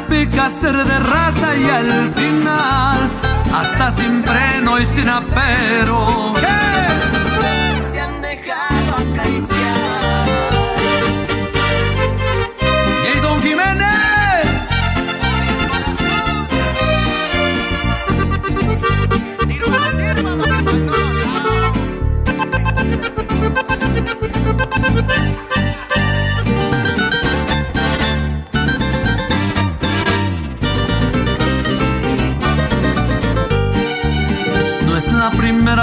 pica 0.09 0.49
ser 0.49 0.77
de 0.77 0.99
raza 0.99 1.57
y 1.57 1.65
al 1.65 2.09
final, 2.15 3.11
hasta 3.53 3.91
sin 3.91 4.25
freno 4.25 4.79
y 4.79 4.85
sin 4.85 5.09
apero. 5.09 6.33
Se 7.13 7.14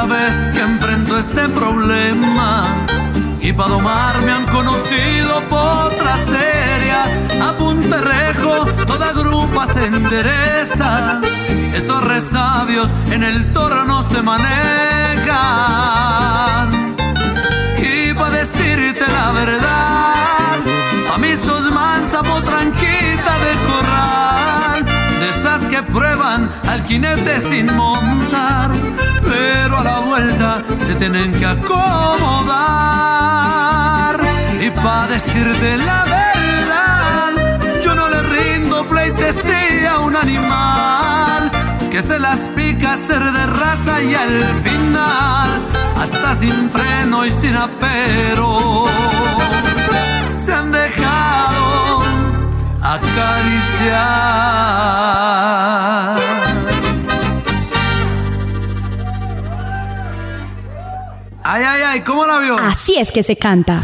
primera 0.01 0.05
vez 0.05 0.51
que 0.51 0.59
enfrento 0.59 1.17
este 1.17 1.49
problema. 1.49 2.63
Y 3.39 3.53
para 3.53 3.69
domar 3.69 4.21
me 4.21 4.31
han 4.31 4.45
conocido 4.45 5.41
potras 5.49 6.19
serias. 6.25 7.15
A 7.41 7.57
punterrejo 7.57 8.65
toda 8.85 9.11
grupa 9.13 9.65
se 9.65 9.85
endereza. 9.85 11.19
Esos 11.75 12.03
resabios 12.03 12.93
en 13.11 13.23
el 13.23 13.51
toro 13.53 13.85
no 13.85 14.01
se 14.01 14.21
manejan 14.21 14.81
decirte 18.41 19.05
la 19.07 19.31
verdad. 19.31 20.55
A 21.13 21.17
mí 21.17 21.35
sos 21.35 21.71
mansa, 21.71 22.21
tranquila 22.21 23.33
de 23.45 23.53
corral, 23.69 24.30
de 25.21 25.29
estas 25.29 25.67
que 25.67 25.83
prueban 25.83 26.49
al 26.67 26.83
jinete 26.85 27.39
sin 27.39 27.67
montar, 27.75 28.71
pero 29.23 29.77
a 29.77 29.83
la 29.83 29.99
vuelta 29.99 30.63
se 30.85 30.95
tienen 30.95 31.31
que 31.31 31.45
acomodar. 31.45 32.59
Y 34.59 34.71
para 34.71 35.07
decirte 35.07 35.77
la 35.77 36.03
verdad, 36.03 37.33
yo 37.83 37.93
no 37.93 38.09
le 38.09 38.21
rindo 38.35 38.87
pleitesía 38.87 39.91
a 39.93 39.99
un 39.99 40.15
animal 40.15 41.51
que 41.91 42.01
se 42.01 42.17
las 42.17 42.39
pica 42.55 42.97
ser 42.97 43.23
de 43.23 43.45
raza 43.45 44.01
y 44.01 44.15
al 44.15 44.55
final 44.63 45.49
hasta 46.01 46.33
sin 46.33 46.69
freno 46.71 47.25
y 47.25 47.29
sin 47.29 47.55
apero, 47.55 48.85
se 50.35 50.51
han 50.51 50.71
dejado 50.71 52.01
acariciar. 52.81 53.60
Ay, 61.43 61.63
ay, 61.63 61.81
ay, 61.85 62.01
¿cómo 62.01 62.25
la 62.25 62.39
vio? 62.39 62.57
Así 62.57 62.95
es 62.97 63.11
que 63.11 63.23
se 63.23 63.35
canta. 63.35 63.81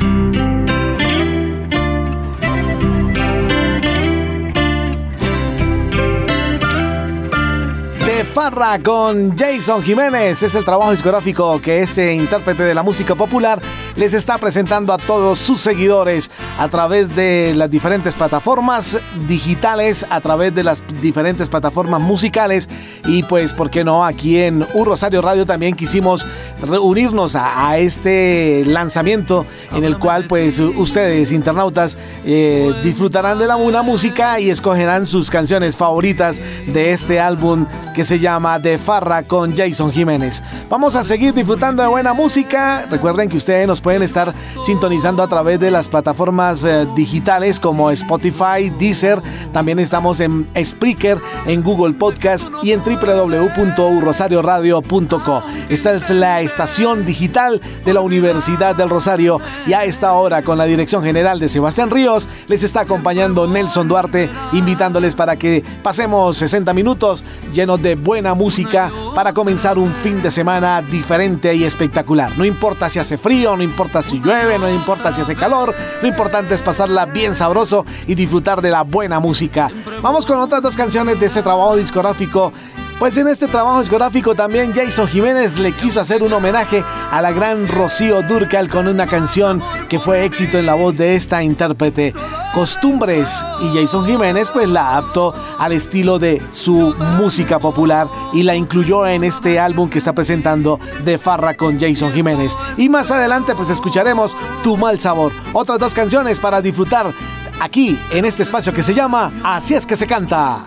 Con 8.84 9.36
Jason 9.36 9.82
Jiménez. 9.82 10.44
Es 10.44 10.54
el 10.54 10.64
trabajo 10.64 10.92
discográfico 10.92 11.60
que 11.60 11.80
este 11.80 12.14
intérprete 12.14 12.62
de 12.62 12.76
la 12.76 12.84
música 12.84 13.16
popular 13.16 13.60
les 13.96 14.14
está 14.14 14.38
presentando 14.38 14.94
a 14.94 15.00
todos 15.00 15.40
sus 15.40 15.60
seguidores 15.60 16.30
a 16.60 16.70
través 16.70 17.16
de 17.16 17.54
las 17.56 17.72
diferentes 17.72 18.16
plataformas 18.16 19.00
digitales, 19.28 20.06
a 20.12 20.22
través 20.22 20.54
de 20.54 20.64
las 20.64 20.84
diferentes 21.02 21.50
plataformas 21.50 22.00
musicales 22.00 22.70
y 23.06 23.24
pues, 23.24 23.56
¿por 23.56 23.72
qué 23.72 23.84
no? 23.84 24.06
Aquí 24.06 24.38
en 24.38 24.68
Un 24.76 24.86
Rosario 24.86 25.24
Radio 25.24 25.48
también 25.48 25.76
quisimos 25.76 26.24
reunirnos 26.62 27.36
a, 27.36 27.78
este 27.78 28.64
lanzamiento 28.66 29.46
en 29.72 29.84
el 29.84 29.98
cual 29.98 30.26
pues 30.28 30.60
ustedes, 30.60 31.32
internautas, 31.32 31.98
eh, 32.26 32.74
disfrutarán 32.84 33.40
de 33.40 33.48
la 33.48 33.56
buena 33.56 33.82
música 33.82 34.40
y 34.40 34.50
escogerán 34.50 35.06
sus 35.06 35.30
canciones 35.30 35.78
favoritas 35.78 36.40
de 36.66 36.94
este 36.94 37.20
álbum 37.20 37.66
que 37.94 38.04
se 38.04 38.18
llama 38.20 38.60
De 38.60 38.78
Farra 38.78 39.24
con 39.24 39.56
Jason 39.56 39.92
Jiménez. 39.92 40.44
Vamos 40.70 40.96
a 40.96 41.04
seguir 41.04 41.34
disfrutando 41.34 41.84
de 41.84 41.90
buena 41.90 42.14
música. 42.14 42.86
Recuerden 42.90 43.30
que 43.30 43.38
ustedes 43.38 43.68
nos 43.68 43.82
pueden 43.82 44.04
estar 44.04 44.34
sintonizando 44.62 45.24
a 45.24 45.28
través 45.28 45.60
de 45.60 45.72
las 45.72 45.90
plataformas 45.90 46.64
eh, 46.64 46.88
digitales 46.96 47.60
como 47.60 47.90
Spotify, 47.92 48.72
Deezer. 48.78 49.22
También 49.52 49.80
estamos 49.80 50.20
en 50.20 50.48
Spreaker, 50.64 51.18
en 51.46 51.64
Google 51.64 51.94
Podcast 51.94 52.48
y 52.64 52.72
en 52.72 52.82
www.rosarioradio.co. 52.82 55.44
Esta 55.70 55.94
es 55.94 56.10
la 56.10 56.42
estación 56.48 57.06
digital 57.06 57.62
de 57.86 57.94
la 57.94 58.02
Universidad 58.02 58.76
del 58.76 58.90
Rosario 58.90 59.40
y 59.68 59.74
a 59.74 59.84
esta 59.84 60.14
hora 60.14 60.42
con 60.42 60.58
la 60.58 60.66
dirección 60.66 61.04
general 61.04 61.40
de 61.40 61.50
Sebastián 61.50 61.92
Ríos 61.92 62.28
les 62.48 62.64
está 62.64 62.82
acompañando 62.82 63.48
Nelson 63.48 63.88
Duarte 63.88 64.30
invitándoles 64.54 65.14
para 65.14 65.36
que 65.36 65.64
pasemos 65.84 66.38
60 66.38 66.74
minutos 66.74 67.24
llenos 67.54 67.82
de 67.82 67.96
buena 67.96 68.34
música 68.34 68.92
para 69.14 69.34
comenzar 69.34 69.78
un 69.78 69.94
fin 69.94 70.22
de 70.24 70.32
semana 70.32 70.82
diferente 70.82 71.54
y 71.54 71.66
espectacular. 71.66 72.32
No 72.38 72.46
importa 72.46 72.90
si 72.90 72.98
hace 72.98 73.18
frío, 73.18 73.56
no 73.56 73.64
importa 73.64 74.02
si 74.02 74.20
llueve, 74.20 74.58
no 74.58 74.70
importa 74.70 75.12
si 75.12 75.22
hace 75.22 75.36
calor, 75.36 75.76
lo 76.02 76.08
importante 76.08 76.56
es 76.56 76.62
pasarla 76.62 77.06
bien 77.06 77.36
sabroso 77.36 77.86
y 78.08 78.16
disfrutar 78.16 78.62
de 78.62 78.72
la 78.72 78.84
buena 78.84 79.20
música. 79.20 79.70
Vamos 80.02 80.26
con 80.26 80.40
otras 80.40 80.62
dos 80.62 80.76
canciones 80.76 81.20
de 81.20 81.26
este 81.26 81.44
trabajo 81.44 81.76
discográfico 81.76 82.54
pues 83.00 83.18
en 83.18 83.28
este 83.28 83.48
trabajo 83.48 83.80
discográfico 83.80 84.34
también 84.34 84.74
Jason 84.74 85.08
Jiménez 85.08 85.60
le 85.60 85.72
quiso 85.72 86.02
hacer 86.02 86.24
un 86.24 86.34
homenaje 86.34 86.84
a 87.12 87.22
la 87.22 87.32
gran 87.32 87.68
Rocío 87.68 88.22
Durcal 88.24 88.70
con 88.70 88.88
una 88.88 89.06
canción 89.08 89.62
que 89.88 90.00
fue 90.00 90.26
éxito 90.26 90.58
en 90.58 90.66
la 90.66 90.74
voz 90.74 90.96
de 90.98 91.16
esta 91.16 91.44
intérprete. 91.44 92.14
Costumbres 92.54 93.46
y 93.62 93.78
Jason 93.78 94.06
Jiménez 94.06 94.50
pues 94.52 94.68
la 94.68 94.92
adaptó 94.92 95.34
al 95.60 95.74
estilo 95.74 96.18
de 96.18 96.42
su 96.52 96.96
música 97.20 97.60
popular 97.60 98.08
y 98.34 98.42
la 98.44 98.56
incluyó 98.56 99.06
en 99.06 99.24
este 99.24 99.60
álbum 99.60 99.90
que 99.90 100.00
está 100.00 100.14
presentando 100.14 100.80
de 101.06 101.20
Farra 101.20 101.54
con 101.54 101.80
Jason 101.80 102.12
Jiménez. 102.14 102.58
Y 102.78 102.90
más 102.90 103.12
adelante 103.12 103.54
pues 103.54 103.70
escucharemos 103.70 104.36
Tu 104.64 104.76
mal 104.76 105.00
sabor, 105.00 105.32
otras 105.54 105.78
dos 105.78 105.94
canciones 105.94 106.40
para 106.40 106.62
disfrutar 106.62 107.14
aquí 107.60 108.00
en 108.12 108.26
este 108.26 108.42
espacio 108.44 108.74
que 108.74 108.82
se 108.82 108.94
llama 108.94 109.32
Así 109.44 109.76
es 109.76 109.86
que 109.86 109.96
se 109.96 110.08
canta. 110.08 110.66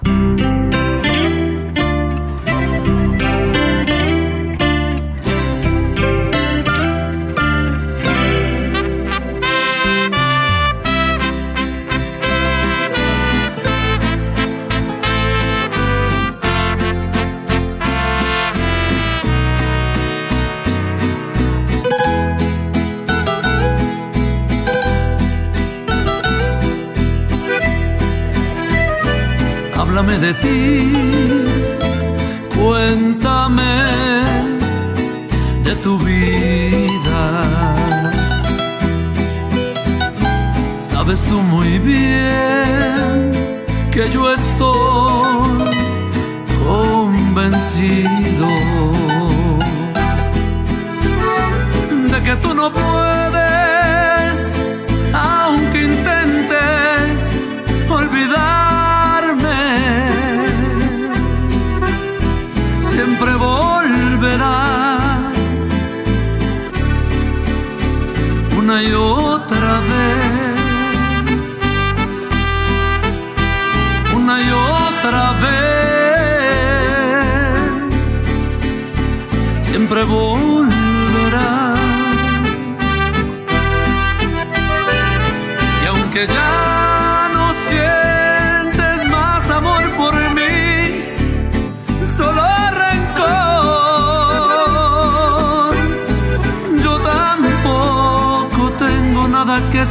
Háblame 30.00 30.18
de 30.18 30.34
ti, 30.34 30.92
cuéntame 32.56 33.74
de 35.64 35.76
tu 35.76 35.98
vida. 35.98 37.22
Sabes 40.80 41.20
tú 41.22 41.40
muy 41.40 41.78
bien 41.78 43.32
que 43.90 44.08
yo 44.10 44.32
estoy 44.32 45.64
convencido 46.66 48.46
de 52.12 52.22
que 52.22 52.36
tú 52.36 52.54
no 52.54 52.72
puedes, 52.72 53.49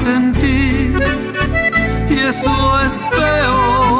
sentir. 0.03 0.95
Y 2.09 2.17
eso 2.31 2.79
es 2.85 2.93
peor. 3.17 3.99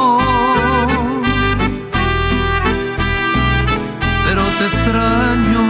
pero 4.30 4.42
te 4.58 4.64
extraño. 4.64 5.64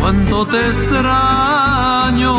Cuánto 0.00 0.46
te 0.46 0.58
extraño. 0.70 2.34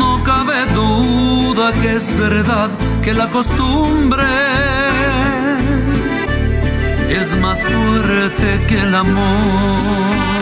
No 0.00 0.22
cabe 0.24 0.58
duda 0.74 1.72
que 1.80 1.94
es 1.94 2.06
verdad 2.18 2.68
que 3.02 3.14
la 3.14 3.28
costumbre 3.30 4.24
es 7.08 7.28
más 7.40 7.58
fuerte 7.58 8.48
que 8.68 8.78
el 8.82 8.94
amor. 8.94 10.37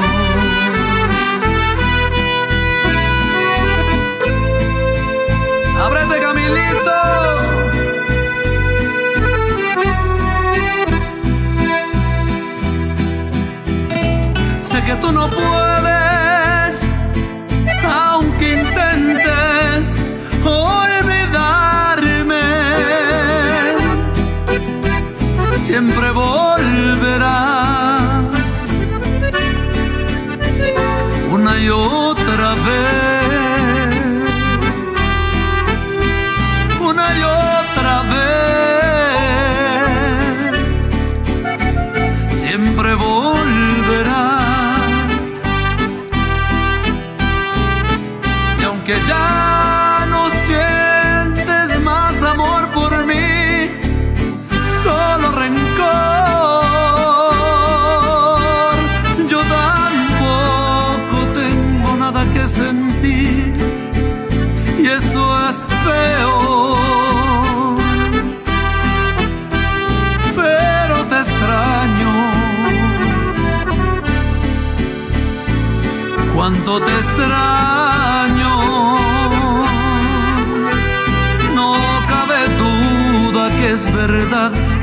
Sé 14.63 14.83
que 14.83 14.97
tú 14.97 15.13
no 15.13 15.31
puedes, 15.31 15.96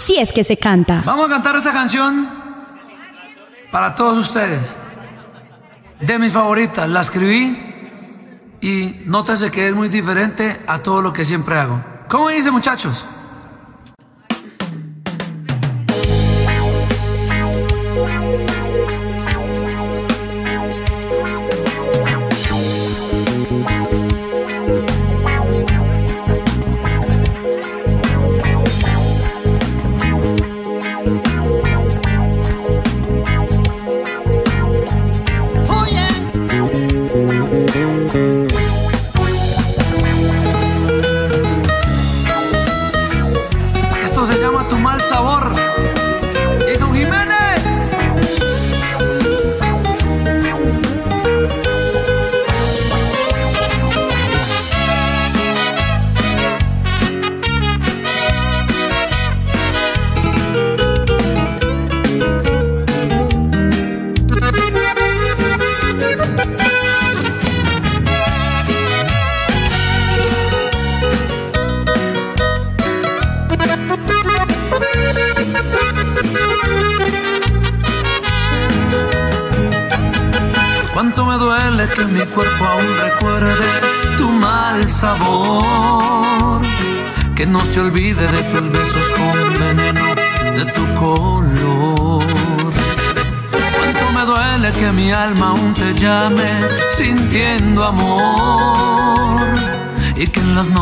Así 0.00 0.16
es 0.16 0.32
que 0.32 0.44
se 0.44 0.56
canta. 0.56 1.02
Vamos 1.04 1.26
a 1.26 1.28
cantar 1.28 1.56
esta 1.56 1.74
canción 1.74 2.26
para 3.70 3.94
todos 3.94 4.16
ustedes. 4.16 4.74
De 6.00 6.18
mis 6.18 6.32
favoritas, 6.32 6.88
la 6.88 7.02
escribí 7.02 7.54
y 8.62 9.02
nótese 9.04 9.50
que 9.50 9.68
es 9.68 9.74
muy 9.74 9.90
diferente 9.90 10.58
a 10.66 10.78
todo 10.78 11.02
lo 11.02 11.12
que 11.12 11.26
siempre 11.26 11.58
hago. 11.58 11.84
¿Cómo 12.08 12.30
dice 12.30 12.50
muchachos? 12.50 13.04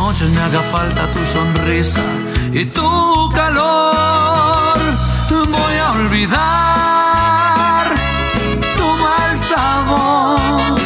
Noches 0.09 0.29
me 0.31 0.41
haga 0.41 0.61
falta 0.71 1.05
tu 1.13 1.23
sonrisa 1.23 2.01
y 2.51 2.65
tu 2.65 3.29
calor. 3.35 4.77
Voy 5.29 5.75
a 5.85 5.91
olvidar 5.99 7.83
tu 8.77 8.87
mal 9.05 9.31
sabor. 9.51 10.79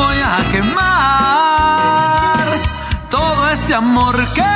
Voy 0.00 0.18
a 0.32 0.36
quemar 0.50 2.46
todo 3.08 3.48
este 3.50 3.74
amor 3.74 4.16
que 4.34 4.50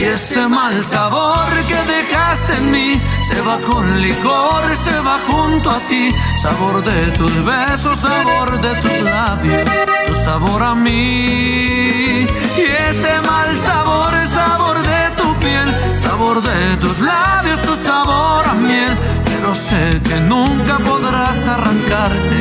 y 0.00 0.04
ese 0.04 0.48
mal 0.48 0.82
sabor 0.84 1.48
que 1.68 1.78
dejaste 1.96 2.52
en 2.60 2.70
mí 2.70 3.00
se 3.26 3.40
va 3.40 3.58
con 3.60 4.00
licor, 4.00 4.64
se 4.76 5.00
va 5.00 5.18
junto 5.26 5.70
a 5.70 5.80
ti. 5.88 6.14
Sabor 6.36 6.84
de 6.84 7.10
tus 7.18 7.34
besos, 7.44 7.96
sabor 7.98 8.60
de 8.60 8.72
tus 8.82 9.00
labios, 9.02 9.64
tu 10.06 10.14
sabor 10.14 10.62
a 10.62 10.74
mí. 10.74 12.26
Y 12.62 12.64
ese 12.90 13.12
mal 13.30 13.50
sabor, 13.68 14.12
sabor 14.38 14.76
de 14.92 15.02
tu 15.20 15.28
piel, 15.44 15.68
sabor 15.94 16.42
de 16.42 16.76
tus 16.76 17.00
labios, 17.00 17.60
tu 17.62 17.74
sabor 17.74 18.46
a 18.46 18.54
miel. 18.54 18.96
Pero 19.24 19.54
sé 19.54 20.00
que 20.08 20.16
nunca 20.32 20.78
podrás 20.78 21.38
arrancarte 21.46 22.40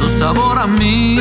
tu 0.00 0.08
sabor 0.08 0.58
a 0.58 0.66
mí. 0.66 1.16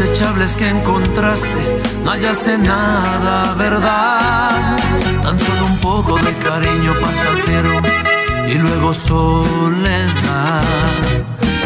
Desechables 0.00 0.56
que 0.56 0.68
encontraste, 0.68 1.82
no 2.02 2.10
hallaste 2.10 2.56
nada, 2.56 3.54
¿verdad? 3.54 4.76
Tan 5.22 5.38
solo 5.38 5.66
un 5.66 5.78
poco 5.78 6.16
de 6.16 6.32
cariño 6.38 6.94
pasajero 7.00 7.70
y 8.46 8.54
luego 8.54 8.94
soledad. 8.94 10.62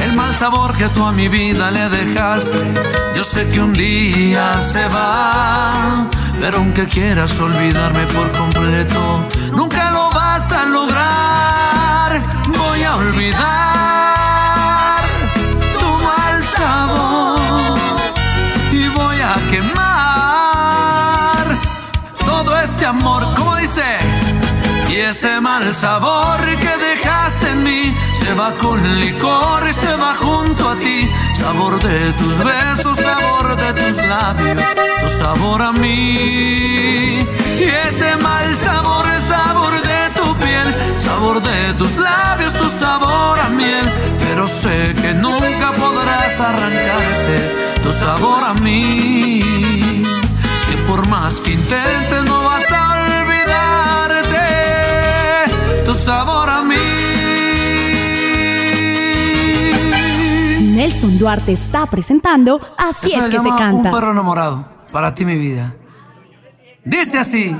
El 0.05 0.17
mal 0.17 0.35
sabor 0.37 0.75
que 0.75 0.89
tú 0.89 1.05
a 1.05 1.13
mi 1.13 1.29
vida 1.29 1.71
le 1.71 1.89
dejaste, 1.89 2.59
yo 3.15 3.23
sé 3.23 3.47
que 3.49 3.61
un 3.61 3.73
día 3.73 4.61
se 4.61 4.89
va, 4.89 6.09
pero 6.41 6.59
aunque 6.59 6.87
quieras 6.87 7.39
olvidarme 7.39 8.05
por 8.07 8.31
completo, 8.33 9.29
nunca 9.53 9.91
lo 9.93 10.11
vas 10.11 10.51
a 10.51 10.65
lograr. 10.65 12.23
Voy 12.49 12.83
a 12.83 12.97
olvidar 12.97 14.04
quemar 19.55 21.47
todo 22.25 22.59
este 22.61 22.87
amor, 22.87 23.23
como 23.37 23.57
dice. 23.57 23.99
Y 24.89 24.97
ese 24.97 25.41
mal 25.41 25.73
sabor 25.75 26.39
que 26.63 26.73
dejaste 26.89 27.51
en 27.51 27.63
mí 27.63 27.95
se 28.15 28.33
va 28.35 28.53
con 28.55 28.79
licor 29.01 29.61
y 29.69 29.73
se 29.73 29.97
va 29.97 30.15
junto 30.17 30.71
a 30.71 30.77
ti. 30.77 31.09
Sabor 31.35 31.81
de 31.83 32.13
tus 32.21 32.37
besos, 32.39 32.97
sabor 32.97 33.57
de 33.57 33.73
tus 33.81 33.97
labios, 33.97 34.57
tu 35.01 35.09
sabor 35.23 35.63
a 35.63 35.73
mí. 35.73 37.27
Y 37.61 37.69
ese 37.89 38.17
mal 38.17 38.57
sabor, 38.57 39.04
sabor 41.05 41.43
de 41.43 41.75
tus 41.75 41.97
labios, 41.97 42.53
tu 42.55 42.69
sabor 42.69 43.39
a 43.39 43.49
miel. 43.51 43.87
Pero 44.19 44.49
sé 44.49 44.95
que 45.01 45.13
nunca 45.15 45.73
podrás 45.79 46.41
arrancarte 46.41 47.37
tu 47.83 47.93
sabor 47.93 48.43
a 48.43 48.55
mí. 48.55 49.43
Que 50.69 50.77
por 50.89 51.07
más 51.09 51.41
que 51.41 51.53
intentes 51.53 52.25
no 52.25 52.45
vas 52.45 52.73
a 52.73 52.83
olvidarte 53.01 54.45
tu 55.85 55.95
sabor 55.95 56.49
a 56.51 56.63
mí. 56.63 56.75
Nelson 60.75 61.19
Duarte 61.19 61.53
está 61.53 61.87
presentando 61.87 62.61
Así 62.77 63.13
es 63.13 63.25
se 63.25 63.31
que 63.31 63.41
se 63.41 63.49
canta. 63.51 63.89
Un 63.89 63.95
perro 63.95 64.11
enamorado, 64.11 64.65
para 64.91 65.15
ti 65.15 65.25
mi 65.25 65.37
vida. 65.37 65.75
Dice 66.85 67.19
así. 67.19 67.57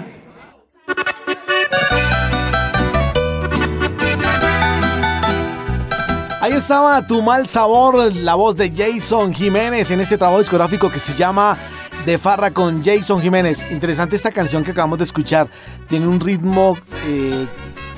Ahí 6.45 6.53
estaba 6.53 7.07
Tu 7.07 7.23
Mal 7.23 7.49
Sabor, 7.49 8.15
la 8.17 8.35
voz 8.35 8.55
de 8.55 8.71
Jason 8.71 9.33
Jiménez 9.33 9.91
en 9.91 10.01
este 10.01 10.19
trabajo 10.19 10.41
discográfico 10.41 10.91
que 10.91 10.99
se 10.99 11.15
llama 11.15 11.57
De 12.05 12.19
Farra 12.19 12.51
con 12.51 12.85
Jason 12.85 13.23
Jiménez. 13.23 13.71
Interesante 13.71 14.15
esta 14.15 14.31
canción 14.31 14.63
que 14.63 14.73
acabamos 14.73 14.99
de 14.99 15.05
escuchar. 15.05 15.49
Tiene 15.89 16.07
un 16.07 16.21
ritmo, 16.21 16.77
eh, 17.07 17.47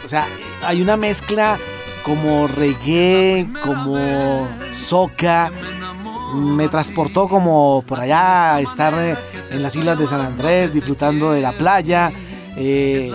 o 0.04 0.06
sea, 0.06 0.24
hay 0.64 0.80
una 0.80 0.96
mezcla 0.96 1.58
como 2.04 2.46
reggae, 2.46 3.48
como 3.64 4.46
soca. 4.72 5.50
Me 6.32 6.68
transportó 6.68 7.26
como 7.26 7.82
por 7.84 7.98
allá 7.98 8.60
estar 8.60 8.94
eh, 8.94 9.16
en 9.50 9.60
las 9.60 9.74
islas 9.74 9.98
de 9.98 10.06
San 10.06 10.20
Andrés, 10.20 10.72
disfrutando 10.72 11.32
de 11.32 11.40
la 11.40 11.50
playa. 11.50 12.12
Eh, 12.56 13.10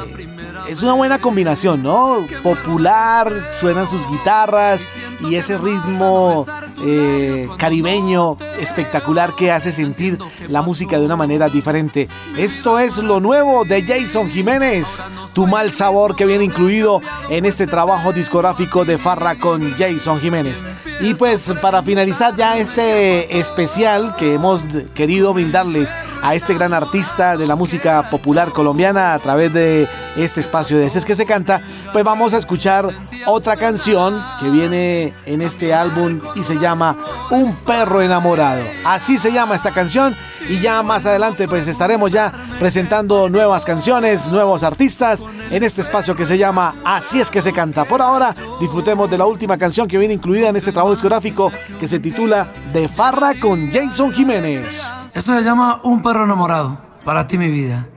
es 0.67 0.83
una 0.83 0.91
buena 0.91 1.19
combinación, 1.21 1.81
¿no? 1.81 2.17
Popular, 2.43 3.31
suenan 3.61 3.87
sus 3.87 4.05
guitarras 4.09 4.85
y 5.29 5.35
ese 5.35 5.57
ritmo 5.57 6.45
eh, 6.83 7.47
caribeño 7.57 8.37
espectacular 8.59 9.33
que 9.35 9.51
hace 9.51 9.71
sentir 9.71 10.17
la 10.47 10.61
música 10.61 10.99
de 10.99 11.05
una 11.05 11.15
manera 11.15 11.49
diferente. 11.49 12.07
Esto 12.37 12.79
es 12.79 12.97
lo 12.97 13.19
nuevo 13.19 13.65
de 13.65 13.83
Jason 13.83 14.29
Jiménez, 14.29 15.05
tu 15.33 15.47
mal 15.47 15.71
sabor 15.71 16.15
que 16.15 16.25
viene 16.25 16.43
incluido 16.43 17.01
en 17.29 17.45
este 17.45 17.67
trabajo 17.67 18.11
discográfico 18.11 18.85
de 18.85 18.97
Farra 18.97 19.37
con 19.37 19.73
Jason 19.77 20.19
Jiménez. 20.19 20.65
Y 21.01 21.13
pues 21.13 21.53
para 21.61 21.81
finalizar 21.83 22.35
ya 22.35 22.57
este 22.57 23.39
especial 23.39 24.15
que 24.15 24.33
hemos 24.35 24.61
querido 24.93 25.33
brindarles 25.33 25.89
a 26.21 26.35
este 26.35 26.53
gran 26.53 26.73
artista 26.73 27.37
de 27.37 27.47
la 27.47 27.55
música 27.55 28.09
popular 28.09 28.51
colombiana 28.51 29.13
a 29.13 29.19
través 29.19 29.53
de 29.53 29.87
este 30.15 30.39
espacio 30.39 30.77
de 30.77 30.85
Así 30.85 30.97
es 30.97 31.05
que 31.05 31.15
se 31.15 31.25
canta, 31.25 31.61
pues 31.93 32.03
vamos 32.03 32.33
a 32.33 32.37
escuchar 32.37 32.89
otra 33.25 33.55
canción 33.55 34.21
que 34.39 34.49
viene 34.49 35.13
en 35.25 35.41
este 35.41 35.73
álbum 35.73 36.19
y 36.35 36.43
se 36.43 36.59
llama 36.59 36.97
Un 37.29 37.55
perro 37.55 38.01
enamorado. 38.01 38.63
Así 38.83 39.17
se 39.17 39.31
llama 39.31 39.55
esta 39.55 39.71
canción 39.71 40.15
y 40.49 40.59
ya 40.59 40.83
más 40.83 41.05
adelante 41.05 41.47
pues 41.47 41.67
estaremos 41.67 42.11
ya 42.11 42.33
presentando 42.59 43.29
nuevas 43.29 43.63
canciones, 43.63 44.27
nuevos 44.27 44.63
artistas 44.63 45.23
en 45.49 45.63
este 45.63 45.81
espacio 45.81 46.15
que 46.15 46.25
se 46.25 46.37
llama 46.37 46.75
Así 46.83 47.21
es 47.21 47.31
que 47.31 47.41
se 47.41 47.53
canta. 47.53 47.85
Por 47.85 48.01
ahora 48.01 48.35
disfrutemos 48.59 49.09
de 49.09 49.17
la 49.17 49.25
última 49.25 49.57
canción 49.57 49.87
que 49.87 49.97
viene 49.97 50.13
incluida 50.15 50.49
en 50.49 50.55
este 50.55 50.71
trabajo 50.71 50.93
discográfico 50.93 51.51
que 51.79 51.87
se 51.87 51.99
titula 51.99 52.47
De 52.73 52.87
Farra 52.87 53.39
con 53.39 53.71
Jason 53.71 54.11
Jiménez. 54.11 55.00
Esto 55.13 55.35
se 55.35 55.43
llama 55.43 55.81
Un 55.83 56.01
perro 56.01 56.23
enamorado, 56.23 56.77
para 57.03 57.27
ti 57.27 57.37
mi 57.37 57.49
vida. 57.49 57.87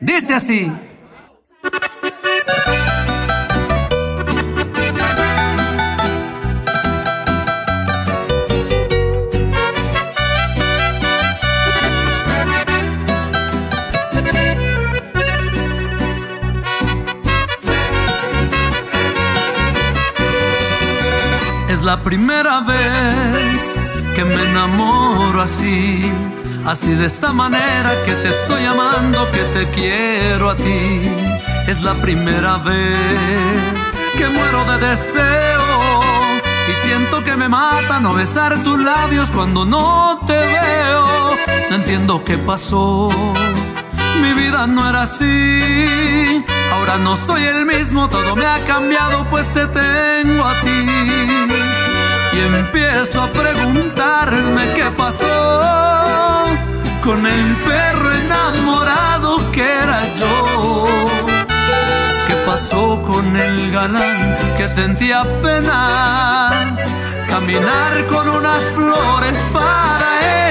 Dice 0.00 0.34
así. 0.34 0.72
Es 21.68 21.82
la 21.82 22.00
primera 22.04 22.60
vez 22.60 23.73
me 24.24 24.44
enamoro 24.50 25.42
así, 25.42 26.10
así 26.64 26.94
de 26.94 27.06
esta 27.06 27.32
manera 27.32 27.92
que 28.04 28.12
te 28.14 28.28
estoy 28.28 28.64
amando, 28.64 29.30
que 29.32 29.42
te 29.54 29.70
quiero 29.70 30.50
a 30.50 30.56
ti. 30.56 31.00
Es 31.66 31.82
la 31.82 31.94
primera 31.94 32.58
vez 32.58 33.80
que 34.16 34.28
muero 34.28 34.64
de 34.64 34.86
deseo 34.86 36.02
y 36.68 36.86
siento 36.86 37.24
que 37.24 37.36
me 37.36 37.48
mata 37.48 38.00
no 38.00 38.14
besar 38.14 38.62
tus 38.62 38.78
labios 38.78 39.30
cuando 39.30 39.64
no 39.64 40.20
te 40.26 40.34
veo. 40.34 41.36
No 41.70 41.76
entiendo 41.76 42.22
qué 42.24 42.38
pasó. 42.38 43.10
Mi 44.20 44.32
vida 44.32 44.66
no 44.66 44.88
era 44.88 45.02
así. 45.02 46.44
Ahora 46.72 46.98
no 46.98 47.16
soy 47.16 47.44
el 47.44 47.66
mismo, 47.66 48.08
todo 48.08 48.36
me 48.36 48.46
ha 48.46 48.58
cambiado, 48.66 49.24
pues 49.30 49.46
te 49.52 49.66
tengo 49.66 50.44
a 50.44 50.54
ti. 50.60 51.53
Y 52.34 52.40
empiezo 52.40 53.22
a 53.22 53.28
preguntarme 53.28 54.72
qué 54.74 54.90
pasó 54.96 56.46
con 57.04 57.24
el 57.24 57.56
perro 57.68 58.12
enamorado 58.12 59.52
que 59.52 59.62
era 59.62 60.00
yo. 60.18 60.86
¿Qué 62.26 62.34
pasó 62.44 63.00
con 63.02 63.36
el 63.36 63.70
galán 63.70 64.36
que 64.56 64.66
sentía 64.66 65.22
pena 65.42 66.50
caminar 67.28 68.04
con 68.08 68.28
unas 68.28 68.62
flores 68.76 69.38
para 69.52 70.08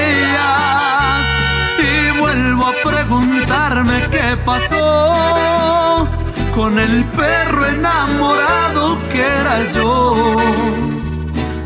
ellas? 0.08 1.26
Y 1.80 2.20
vuelvo 2.20 2.68
a 2.68 2.74
preguntarme 2.90 4.08
qué 4.10 4.38
pasó 4.46 6.08
con 6.56 6.80
el 6.80 7.04
perro 7.06 7.66
enamorado 7.66 8.98
que 9.12 9.22
era 9.22 9.72
yo. 9.74 11.03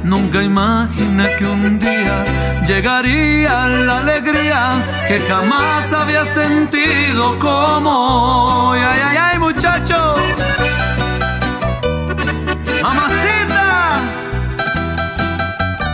Nunca 0.08 0.41
imaginé 0.41 1.28
que 1.38 1.45
un 1.45 1.80
día 1.80 2.24
llegaría 2.66 3.68
la 3.68 3.97
alegría 3.97 4.76
que 5.05 5.20
jamás 5.28 5.91
había 5.91 6.24
sentido 6.24 7.38
como 7.39 8.70
hoy. 8.70 8.80
Ay, 8.80 9.01
ay, 9.03 9.18
ay, 9.18 9.38
muchacho. 9.39 10.16
Mamacita. 12.82 13.99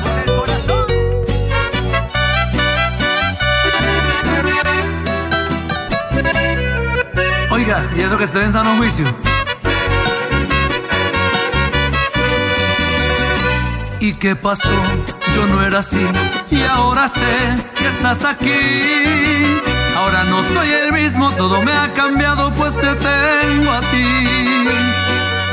Con 0.04 0.20
el 0.20 0.30
corazón. 0.38 0.88
Oiga, 7.50 7.84
y 7.96 8.02
eso 8.02 8.16
que 8.16 8.26
estoy 8.26 8.44
en 8.44 8.52
sano 8.52 8.76
juicio. 8.78 9.33
¿Y 14.04 14.16
qué 14.16 14.36
pasó? 14.36 14.68
Yo 15.34 15.48
no 15.48 15.66
era 15.66 15.80
así 15.80 16.06
y 16.52 16.62
ahora 16.64 17.08
sé 17.08 17.56
que 17.74 17.88
estás 17.88 18.26
aquí. 18.26 18.52
Ahora 19.96 20.26
no 20.26 20.44
soy 20.44 20.68
el 20.72 20.92
mismo, 20.92 21.32
todo 21.32 21.62
me 21.62 21.72
ha 21.72 21.94
cambiado 21.94 22.52
pues 22.52 22.74
te 22.76 22.94
tengo 22.96 23.72
a 23.72 23.80
ti. 23.80 24.28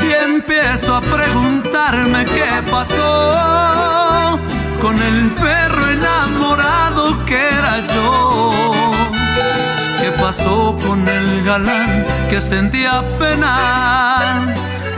Y 0.05 0.11
empiezo 0.33 0.97
a 0.97 1.01
preguntarme 1.01 2.25
qué 2.25 2.69
pasó 2.69 4.37
con 4.81 5.01
el 5.01 5.29
perro 5.29 5.87
enamorado 5.89 7.25
que 7.25 7.47
era 7.47 7.79
yo. 7.87 8.51
¿Qué 10.01 10.11
pasó 10.11 10.77
con 10.85 11.07
el 11.07 11.43
galán 11.45 12.05
que 12.29 12.41
sentía 12.41 13.01
pena 13.17 14.51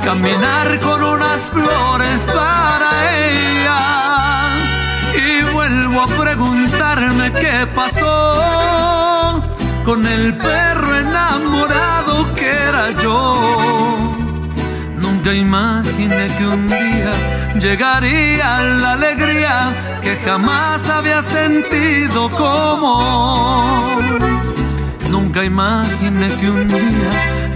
caminar 0.04 0.80
con 0.80 1.02
unas 1.04 1.42
flores 1.42 2.26
vuelvo 5.74 6.02
a 6.02 6.08
preguntarme 6.08 7.32
qué 7.32 7.68
pasó 7.74 9.42
con 9.84 10.06
el 10.06 10.38
perro 10.38 10.98
enamorado 10.98 12.34
que 12.36 12.50
era 12.50 12.92
yo. 13.02 14.12
Nunca 14.96 15.34
imaginé 15.34 16.28
que 16.38 16.48
un 16.48 16.68
día 16.68 17.12
llegaría 17.60 18.62
la 18.82 18.92
alegría 18.94 19.74
que 20.02 20.16
jamás 20.18 20.88
había 20.90 21.22
sentido 21.22 22.30
como. 22.30 23.98
Nunca 25.10 25.44
imaginé 25.44 26.28
que 26.40 26.50
un 26.50 26.68
día 26.68 27.12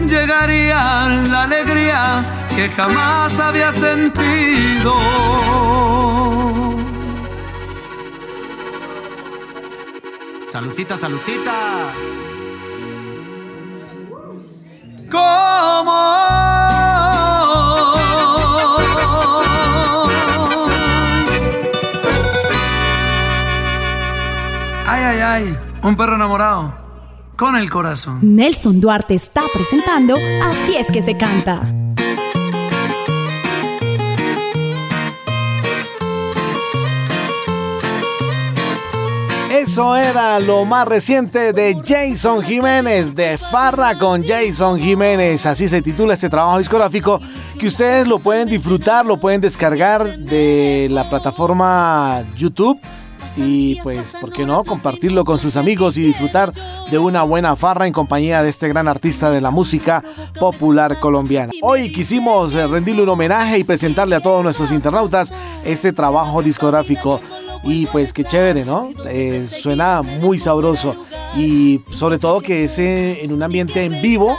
llegaría 0.07 1.07
la 1.30 1.43
alegría 1.43 2.24
que 2.55 2.70
jamás 2.70 3.39
había 3.39 3.72
sentido. 3.72 4.95
Saludcita, 10.58 10.97
saludcita. 10.97 11.53
Como 15.12 15.91
hoy. 17.45 18.84
Ay, 24.88 25.03
ay, 25.03 25.20
ay, 25.20 25.58
un 25.84 25.95
perro 25.95 26.16
enamorado 26.16 26.74
con 27.36 27.55
el 27.55 27.70
corazón. 27.70 28.18
Nelson 28.24 28.82
Duarte 28.82 29.14
está 29.14 29.43
presentando 29.53 30.16
Así 30.43 30.76
es 30.76 30.91
que 30.91 31.03
se 31.03 31.16
canta. 31.16 31.72
Eso 39.58 39.95
era 39.95 40.39
lo 40.39 40.66
más 40.66 40.88
reciente 40.88 41.51
de 41.51 41.76
Jason 41.84 42.43
Jiménez, 42.43 43.16
de 43.16 43.39
Farra 43.39 43.97
con 43.97 44.24
Jason 44.24 44.80
Jiménez. 44.80 45.47
Así 45.47 45.68
se 45.68 45.82
titula 45.82 46.14
este 46.14 46.30
trabajo 46.30 46.60
discográfico 46.60 47.20
que 47.60 47.66
ustedes 47.66 48.08
lo 48.08 48.20
pueden 48.20 48.47
disfrutar, 48.47 49.03
lo 49.08 49.18
pueden 49.18 49.41
descargar 49.41 50.20
de 50.20 50.88
la 50.91 51.10
plataforma 51.10 52.24
YouTube. 52.36 52.80
Y 53.36 53.82
pues, 53.82 54.16
¿por 54.22 54.32
qué 54.32 54.45
no? 54.45 54.64
Compartirlo 54.64 55.26
con 55.26 55.39
sus 55.39 55.58
amigos 55.58 55.97
y 55.97 56.03
disfrutar 56.03 56.53
de 56.91 56.99
una 56.99 57.24
buena 57.24 57.55
farra 57.55 57.88
en 57.88 57.93
compañía 57.93 58.43
de 58.43 58.49
este 58.49 58.68
gran 58.68 58.88
artista 58.88 59.32
de 59.32 59.41
la 59.41 59.49
música 59.49 60.03
popular 60.39 60.99
colombiana. 60.99 61.51
Hoy 61.64 61.91
quisimos 61.91 62.53
rendirle 62.53 63.01
un 63.01 63.10
homenaje 63.10 63.58
y 63.58 63.64
presentarle 63.64 64.16
a 64.16 64.22
todos 64.22 64.43
nuestros 64.43 64.72
internautas 64.72 65.34
este 65.64 65.93
trabajo 65.93 66.43
discográfico 66.43 67.20
y 67.68 67.86
pues 67.88 68.13
qué 68.13 68.24
chévere, 68.24 68.65
¿no? 68.65 68.89
Eh, 69.07 69.47
suena 69.61 70.01
muy 70.01 70.39
sabroso 70.39 70.95
y 71.36 71.82
sobre 71.91 72.18
todo 72.18 72.41
que 72.41 72.63
es 72.63 72.80
eh, 72.80 73.24
en 73.24 73.34
un 73.34 73.43
ambiente 73.43 73.84
en 73.84 74.01
vivo 74.01 74.36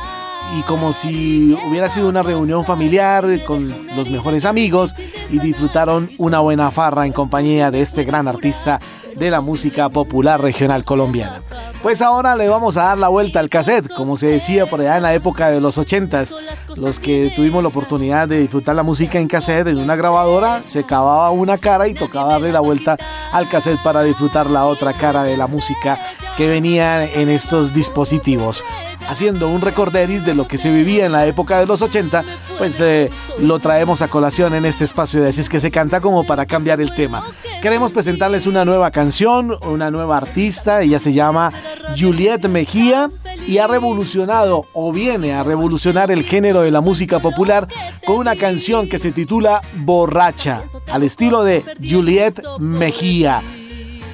y 0.58 0.62
como 0.62 0.94
si 0.94 1.54
hubiera 1.68 1.90
sido 1.90 2.08
una 2.08 2.22
reunión 2.22 2.64
familiar 2.64 3.44
con 3.44 3.68
los 3.94 4.08
mejores 4.08 4.46
amigos 4.46 4.94
y 5.30 5.38
disfrutaron 5.40 6.10
una 6.16 6.40
buena 6.40 6.70
farra 6.70 7.06
en 7.06 7.12
compañía 7.12 7.70
de 7.70 7.82
este 7.82 8.04
gran 8.04 8.28
artista 8.28 8.80
de 9.14 9.30
la 9.30 9.42
música 9.42 9.90
popular 9.90 10.40
regional 10.40 10.84
colombiana. 10.84 11.42
Pues 11.82 12.02
ahora 12.02 12.34
le 12.34 12.48
vamos 12.48 12.76
a 12.76 12.82
dar 12.84 12.98
la 12.98 13.08
vuelta 13.08 13.38
al 13.38 13.48
cassette, 13.48 13.88
como 13.94 14.16
se 14.16 14.26
decía 14.26 14.66
por 14.66 14.80
allá 14.80 14.96
en 14.96 15.02
la 15.04 15.14
época 15.14 15.48
de 15.48 15.60
los 15.60 15.78
80s. 15.78 16.34
Los 16.76 16.98
que 16.98 17.32
tuvimos 17.36 17.62
la 17.62 17.68
oportunidad 17.68 18.26
de 18.26 18.40
disfrutar 18.40 18.74
la 18.74 18.82
música 18.82 19.20
en 19.20 19.28
cassette 19.28 19.68
en 19.68 19.78
una 19.78 19.94
grabadora, 19.94 20.60
se 20.64 20.82
cavaba 20.82 21.30
una 21.30 21.56
cara 21.56 21.86
y 21.86 21.94
tocaba 21.94 22.32
darle 22.32 22.50
la 22.50 22.60
vuelta 22.60 22.98
al 23.32 23.48
cassette 23.48 23.80
para 23.82 24.02
disfrutar 24.02 24.50
la 24.50 24.66
otra 24.66 24.92
cara 24.92 25.22
de 25.22 25.36
la 25.36 25.46
música 25.46 26.00
que 26.36 26.48
venía 26.48 27.04
en 27.04 27.28
estos 27.28 27.72
dispositivos. 27.72 28.64
Haciendo 29.09 29.48
un 29.48 29.61
recorderis 29.62 30.24
de 30.24 30.34
lo 30.34 30.46
que 30.46 30.59
se 30.59 30.70
vivía 30.70 31.06
en 31.06 31.12
la 31.12 31.26
época 31.26 31.59
de 31.59 31.66
los 31.66 31.80
80, 31.80 32.24
pues 32.59 32.78
eh, 32.80 33.11
lo 33.38 33.59
traemos 33.59 34.02
a 34.02 34.09
colación 34.09 34.54
en 34.54 34.66
este 34.66 34.84
espacio 34.84 35.22
de 35.22 35.28
Así 35.28 35.48
que 35.48 35.61
se 35.61 35.70
canta 35.70 36.00
como 36.00 36.24
para 36.24 36.46
cambiar 36.46 36.80
el 36.80 36.94
tema. 36.94 37.22
Queremos 37.62 37.92
presentarles 37.92 38.46
una 38.46 38.64
nueva 38.64 38.90
canción, 38.90 39.56
una 39.62 39.90
nueva 39.90 40.16
artista, 40.16 40.82
ella 40.82 40.98
se 40.98 41.12
llama 41.12 41.52
Juliet 41.98 42.46
Mejía 42.48 43.11
y 43.46 43.59
ha 43.59 43.66
revolucionado 43.66 44.66
o 44.74 44.92
viene 44.92 45.32
a 45.32 45.42
revolucionar 45.42 46.11
el 46.11 46.22
género 46.22 46.62
de 46.62 46.70
la 46.70 46.80
música 46.80 47.18
popular 47.18 47.66
con 48.06 48.16
una 48.16 48.36
canción 48.36 48.88
que 48.88 48.98
se 48.98 49.12
titula 49.12 49.61
Borracha, 49.78 50.62
al 50.90 51.02
estilo 51.02 51.42
de 51.42 51.64
Juliet 51.82 52.40
Mejía. 52.59 53.40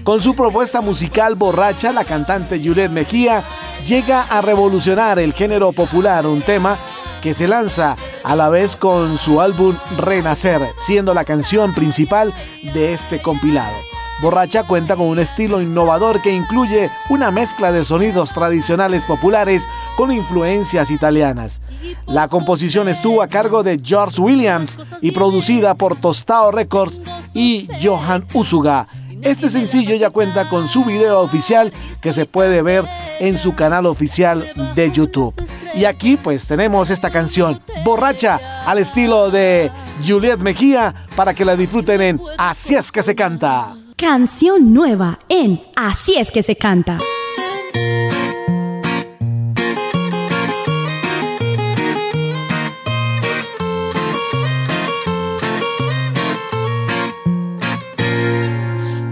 Con 0.05 0.20
su 0.20 0.34
propuesta 0.36 0.82
musical 0.82 1.34
borracha, 1.34 1.90
la 1.90 2.05
cantante 2.05 2.61
Juliet 2.62 2.90
Mejía 2.90 3.42
llega 3.86 4.20
a 4.20 4.42
revolucionar 4.42 5.18
el 5.18 5.32
género 5.32 5.72
popular, 5.72 6.26
un 6.26 6.42
tema 6.42 6.76
que 7.22 7.32
se 7.32 7.48
lanza 7.48 7.96
a 8.22 8.36
la 8.36 8.50
vez 8.50 8.76
con 8.76 9.16
su 9.16 9.40
álbum 9.40 9.74
Renacer, 9.96 10.61
siendo 10.78 11.14
la 11.14 11.24
canción 11.24 11.72
principal 11.72 12.34
de 12.74 12.92
este 12.92 13.22
compilado. 13.22 13.74
Borracha 14.20 14.64
cuenta 14.64 14.94
con 14.94 15.07
un 15.07 15.18
estilo 15.18 15.62
innovador 15.62 16.20
que 16.20 16.32
incluye 16.32 16.90
una 17.09 17.30
mezcla 17.30 17.72
de 17.72 17.82
sonidos 17.82 18.34
tradicionales 18.34 19.07
populares 19.07 19.66
con 19.96 20.12
influencias 20.12 20.90
italianas. 20.90 21.62
La 22.07 22.28
composición 22.28 22.88
estuvo 22.88 23.22
a 23.22 23.28
cargo 23.28 23.62
de 23.62 23.80
George 23.82 24.20
Williams 24.20 24.78
y 25.00 25.12
producida 25.12 25.74
por 25.74 25.96
Tostao 25.96 26.52
Records 26.52 27.00
y 27.32 27.68
Johan 27.82 28.26
Usuga. 28.34 28.86
Este 29.25 29.49
sencillo 29.49 29.95
ya 29.97 30.11
cuenta 30.11 30.51
con 30.51 30.68
su 30.68 30.85
video 30.85 31.20
oficial 31.20 31.72
que 32.03 32.12
se 32.12 32.27
puede 32.27 32.61
ver 32.61 32.85
en 33.20 33.39
su 33.39 33.55
canal 33.55 33.87
oficial 33.87 34.47
de 34.75 34.93
YouTube. 34.93 35.35
Y 35.75 35.87
aquí 35.87 36.18
pues 36.18 36.47
tenemos 36.47 36.91
esta 36.91 37.11
canción, 37.11 37.59
borracha, 37.85 38.39
al 38.66 38.79
estilo 38.79 39.31
de 39.31 39.70
Juliet 40.07 40.39
Mejía, 40.39 40.95
para 41.16 41.33
que 41.33 41.47
la 41.47 41.57
disfruten 41.57 42.03
en 42.03 42.20
Así 42.37 42.75
es 42.75 42.93
que 42.93 43.03
se 43.03 43.14
canta. 43.14 43.75
Canción 43.97 44.75
nueva 44.75 45.18
en 45.31 45.61
Así 45.75 46.16
es 46.16 46.31
que 46.31 46.43
se 46.43 46.57
canta. 46.57 46.99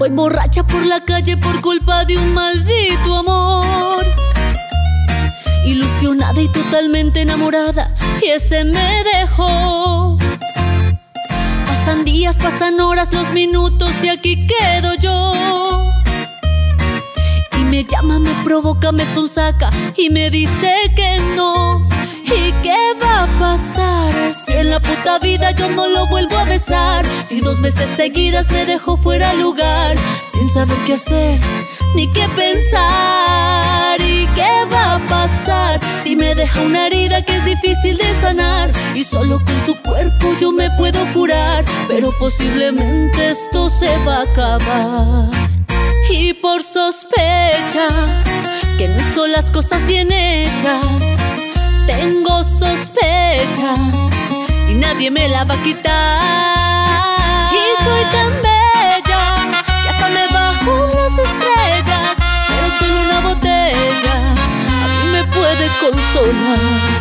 Voy 0.03 0.11
borracha 0.11 0.64
por 0.64 0.84
la 0.84 1.05
calle 1.05 1.36
por 1.36 1.61
culpa 1.61 2.05
de 2.05 2.18
un 2.18 2.34
maldito 2.34 3.18
amor. 3.18 4.05
Ilusionada 5.64 6.40
y 6.40 6.48
totalmente 6.48 7.20
enamorada, 7.20 7.94
y 8.20 8.30
ese 8.30 8.64
me 8.64 9.05
dejó. 9.05 10.18
Pasan 11.68 12.05
días, 12.05 12.36
pasan 12.36 12.80
horas, 12.80 13.12
los 13.12 13.30
minutos 13.32 13.92
y 14.03 14.09
aquí 14.09 14.44
quedo 14.48 14.92
yo. 14.94 15.88
Y 17.61 17.62
me 17.62 17.84
llama, 17.84 18.18
me 18.18 18.34
provoca, 18.42 18.90
me 18.90 19.05
sonsaca 19.14 19.70
y 19.96 20.11
me 20.11 20.30
dice 20.30 20.74
que 20.96 21.20
no. 21.36 21.88
¿Y 22.37 22.53
qué 22.62 22.95
va 23.03 23.24
a 23.24 23.39
pasar 23.39 24.12
si 24.35 24.53
en 24.53 24.70
la 24.70 24.80
puta 24.80 25.18
vida 25.18 25.51
yo 25.51 25.68
no 25.70 25.87
lo 25.87 26.07
vuelvo 26.07 26.37
a 26.39 26.45
besar? 26.45 27.05
Si 27.26 27.41
dos 27.41 27.61
veces 27.61 27.89
seguidas 27.97 28.51
me 28.51 28.64
dejó 28.64 28.97
fuera 28.97 29.35
lugar, 29.35 29.97
sin 30.33 30.49
saber 30.49 30.76
qué 30.87 30.95
hacer 30.95 31.41
ni 31.95 32.11
qué 32.12 32.26
pensar. 32.35 34.01
¿Y 34.01 34.26
qué 34.35 34.64
va 34.72 34.95
a 34.95 34.99
pasar 35.09 35.80
si 36.03 36.16
me 36.16 36.35
deja 36.35 36.61
una 36.62 36.87
herida 36.87 37.22
que 37.22 37.37
es 37.37 37.45
difícil 37.45 37.99
de 37.99 38.14
sanar? 38.20 38.72
Y 38.95 39.05
solo 39.05 39.39
con 39.45 39.66
su 39.66 39.74
cuerpo 39.83 40.35
yo 40.41 40.53
me 40.53 40.70
puedo 40.72 41.05
curar, 41.12 41.64
pero 41.89 42.12
posiblemente 42.18 43.30
esto 43.30 43.70
se 43.70 43.97
va 44.05 44.18
a 44.18 44.22
acabar. 44.22 45.30
Y 46.11 46.35
por 46.35 46.62
sospecha 46.62 47.89
que 48.78 48.89
no 48.89 48.97
hizo 48.97 49.26
las 49.26 49.51
cosas 49.51 49.87
bien 49.87 50.11
hechas 50.11 50.87
tengo 51.87 52.22
sospecha 52.43 53.74
y 54.68 54.74
nadie 54.74 55.11
me 55.11 55.28
la 55.28 55.45
va 55.45 55.55
a 55.55 55.62
quitar. 55.62 56.20
Y 57.53 57.84
soy 57.84 58.05
tan 58.11 58.30
bella 58.43 59.22
que 59.82 59.88
hasta 59.88 60.09
me 60.09 60.26
bajo 60.32 60.86
las 60.86 61.12
estrellas, 61.18 62.16
pero 62.49 62.66
solo 62.78 63.03
una 63.03 63.20
botella 63.20 64.14
a 64.82 64.86
mí 64.88 65.05
me 65.12 65.24
puede 65.24 65.68
consolar. 65.80 66.93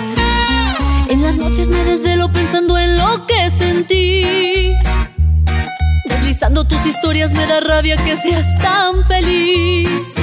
En 1.10 1.22
las 1.24 1.38
noches 1.38 1.68
me 1.68 1.84
desvelo 1.84 2.32
pensando 2.32 2.78
en 2.78 2.98
lo 2.98 3.26
que 3.28 3.52
sentí. 3.58 4.74
Deslizando 6.06 6.66
tus 6.66 6.86
historias 6.86 7.32
me 7.32 7.46
da 7.48 7.60
rabia 7.60 7.98
que 7.98 8.16
seas 8.18 8.48
tan 8.60 9.06
feliz. 9.06 10.16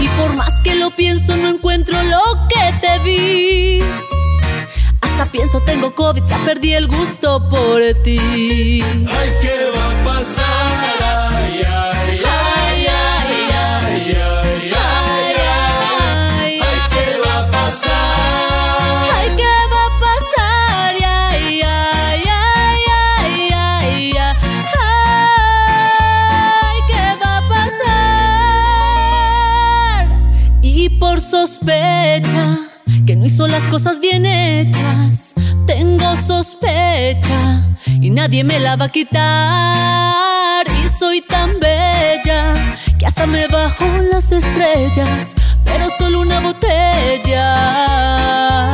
Y 0.00 0.08
por 0.20 0.34
más 0.34 0.60
que 0.62 0.74
lo 0.74 0.90
pienso, 0.90 1.36
no 1.36 1.48
encuentro 1.48 2.00
lo 2.04 2.22
que 2.48 2.72
te 2.80 2.98
vi. 3.00 4.15
Hasta 5.18 5.32
pienso, 5.32 5.60
tengo 5.60 5.94
COVID, 5.94 6.24
ya 6.26 6.36
perdí 6.44 6.74
el 6.74 6.88
gusto 6.88 7.48
por 7.48 7.80
ti. 8.04 8.82
Ay, 9.08 9.32
¿qué 9.40 9.70
va 9.74 9.86
a 9.90 10.04
pasar? 10.04 10.44
Ay, 11.00 11.62
ay, 11.64 12.20
ay, 12.20 12.86
ay, 12.86 12.86
ay, 12.86 13.48
ay, 13.48 14.12
ay, 14.12 14.72
ay, 14.76 16.60
ay, 16.60 16.60
¿qué 16.90 17.06
va 17.24 17.34
a 17.38 17.50
pasar? 17.50 19.08
Ay, 19.16 19.28
¿qué 19.38 19.56
va 19.72 19.82
a 19.86 19.90
pasar? 20.04 20.92
Ay, 21.02 21.62
ay, 21.62 21.62
ay, 21.64 22.22
ay, 22.28 22.84
ay, 22.92 23.52
ay, 23.56 24.20
ay, 26.12 26.76
¿qué 26.90 27.06
va 27.24 27.32
a 27.38 27.40
pasar? 28.68 30.04
Y 30.60 30.90
por 30.90 31.22
sospecha 31.22 32.65
las 33.48 33.62
cosas 33.64 34.00
bien 34.00 34.26
hechas, 34.26 35.34
tengo 35.66 36.16
sospecha 36.26 37.62
y 37.86 38.10
nadie 38.10 38.44
me 38.44 38.58
la 38.60 38.76
va 38.76 38.86
a 38.86 38.88
quitar. 38.88 40.66
Y 40.66 40.88
soy 40.98 41.20
tan 41.22 41.58
bella 41.60 42.54
que 42.98 43.06
hasta 43.06 43.26
me 43.26 43.46
bajo 43.48 43.84
las 44.10 44.32
estrellas, 44.32 45.34
pero 45.64 45.88
solo 45.98 46.20
una 46.20 46.40
botella 46.40 47.56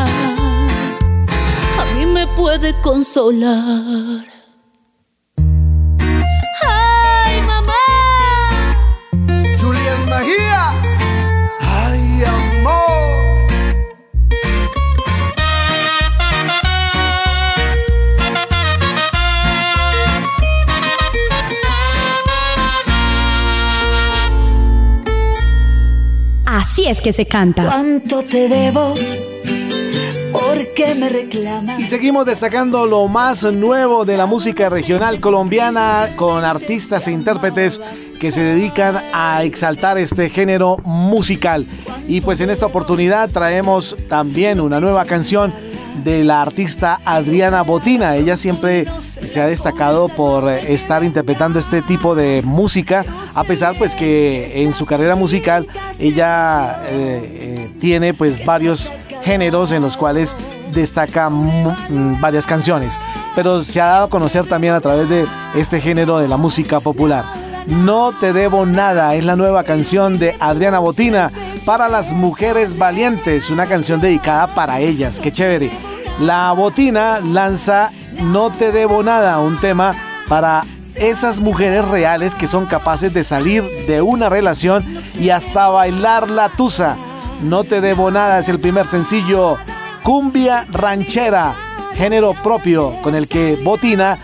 a 0.05 1.85
mí 1.97 2.07
me 2.07 2.27
puede 2.29 2.75
consolar. 2.81 4.42
Así 26.53 26.87
es 26.87 27.01
que 27.01 27.15
se 27.15 27.25
canta. 27.25 27.65
¿Cuánto 27.65 28.23
te 28.23 28.47
debo? 28.47 28.93
¿Por 30.33 30.75
qué 30.75 30.95
me 30.95 31.09
reclamas? 31.09 31.81
Y 31.81 31.87
seguimos 31.87 32.27
destacando 32.27 32.85
lo 32.85 33.09
más 33.09 33.43
nuevo 33.45 34.05
de 34.05 34.19
la 34.19 34.27
música 34.27 34.69
regional 34.69 35.19
colombiana 35.19 36.11
con 36.15 36.45
artistas 36.45 37.09
e 37.09 37.13
intérpretes 37.13 37.81
que 38.21 38.31
se 38.31 38.43
dedican 38.43 39.03
a 39.15 39.45
exaltar 39.45 39.97
este 39.97 40.29
género 40.29 40.77
musical. 40.85 41.67
Y 42.07 42.21
pues 42.21 42.43
en 42.43 42.51
esta 42.51 42.67
oportunidad 42.67 43.31
traemos 43.31 43.97
también 44.11 44.61
una 44.61 44.79
nueva 44.79 45.07
canción 45.07 45.55
de 46.05 46.23
la 46.23 46.43
artista 46.43 47.01
Adriana 47.07 47.63
Botina. 47.63 48.17
Ella 48.17 48.37
siempre 48.37 48.85
se 49.27 49.41
ha 49.41 49.47
destacado 49.47 50.09
por 50.09 50.49
estar 50.49 51.05
interpretando 51.05 51.59
este 51.59 51.83
tipo 51.83 52.15
de 52.15 52.43
música, 52.45 53.05
a 53.35 53.45
pesar 53.45 53.75
pues 53.77 53.95
que 53.95 54.63
en 54.63 54.75
su 54.75 54.87
carrera 54.87 55.17
musical 55.17 55.67
ella 55.99 56.83
eh, 56.87 57.71
eh, 57.71 57.75
tiene 57.81 58.15
pues 58.15 58.45
varios 58.45 58.91
géneros 59.25 59.73
en 59.73 59.83
los 59.83 59.97
cuales 59.97 60.35
destaca 60.73 61.29
mm, 61.31 62.21
varias 62.21 62.47
canciones, 62.47 62.99
pero 63.35 63.63
se 63.63 63.81
ha 63.81 63.87
dado 63.87 64.05
a 64.07 64.11
conocer 64.11 64.47
también 64.47 64.75
a 64.75 64.81
través 64.81 65.09
de 65.09 65.27
este 65.55 65.81
género 65.81 66.19
de 66.19 66.29
la 66.29 66.37
música 66.37 66.81
popular. 66.81 67.25
No 67.67 68.13
te 68.13 68.33
debo 68.33 68.67
nada 68.67 69.15
es 69.15 69.25
la 69.25 69.37
nueva 69.37 69.63
canción 69.63 70.19
de 70.19 70.35
Adriana 70.41 70.81
Botina 70.81 71.31
para 71.65 71.89
las 71.89 72.13
mujeres 72.13 72.77
valientes, 72.77 73.51
una 73.51 73.67
canción 73.67 74.01
dedicada 74.01 74.49
para 74.49 74.81
ellas, 74.81 75.21
qué 75.21 75.31
chévere. 75.31 75.71
La 76.21 76.53
Botina 76.53 77.21
lanza 77.21 77.91
No 78.21 78.51
te 78.51 78.73
debo 78.73 79.03
nada, 79.03 79.39
un 79.41 79.59
tema 79.59 79.95
para 80.29 80.65
esas 80.95 81.41
mujeres 81.41 81.87
reales 81.89 82.35
que 82.35 82.47
son 82.47 82.67
capaces 82.67 83.13
de 83.15 83.25
salir 83.25 83.63
de 83.87 84.03
una 84.03 84.29
relación 84.29 84.85
y 85.19 85.31
hasta 85.31 85.69
bailar 85.69 86.29
la 86.29 86.49
tusa. 86.51 86.97
No 87.43 87.65
te 87.65 87.81
debo 87.81 88.11
nada 88.11 88.39
es 88.39 88.49
el 88.49 88.61
primer 88.61 88.87
sencillo 88.87 89.57
Cumbia 90.03 90.67
Ranchera, 90.71 91.55
género 91.95 92.35
propio 92.35 92.95
con 93.03 93.15
el 93.15 93.29
que 93.29 93.59
Botina 93.63 94.19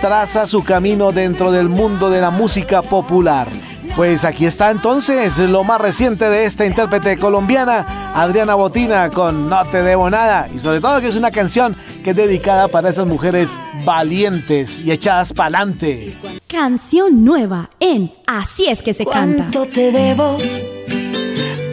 traza 0.00 0.46
su 0.46 0.64
camino 0.64 1.12
dentro 1.12 1.52
del 1.52 1.68
mundo 1.68 2.10
de 2.10 2.20
la 2.20 2.30
música 2.30 2.82
popular. 2.82 3.48
Pues 3.96 4.24
aquí 4.24 4.46
está 4.46 4.70
entonces 4.70 5.38
lo 5.38 5.64
más 5.64 5.80
reciente 5.80 6.28
de 6.28 6.46
esta 6.46 6.64
intérprete 6.64 7.18
colombiana, 7.18 8.12
Adriana 8.14 8.54
Botina, 8.54 9.10
con 9.10 9.48
No 9.48 9.64
te 9.66 9.82
debo 9.82 10.08
nada. 10.08 10.48
Y 10.54 10.58
sobre 10.58 10.80
todo 10.80 11.00
que 11.00 11.08
es 11.08 11.16
una 11.16 11.30
canción 11.30 11.76
que 12.02 12.10
es 12.10 12.16
dedicada 12.16 12.68
para 12.68 12.88
esas 12.88 13.06
mujeres 13.06 13.58
valientes 13.84 14.78
y 14.80 14.90
echadas 14.90 15.32
para 15.32 15.58
adelante. 15.58 16.16
Canción 16.46 17.24
nueva 17.24 17.70
en 17.78 18.12
Así 18.26 18.66
es 18.66 18.82
que 18.82 18.94
se 18.94 19.04
canta. 19.04 19.48
¿Cuánto 19.52 19.66
te 19.66 19.92
debo? 19.92 20.38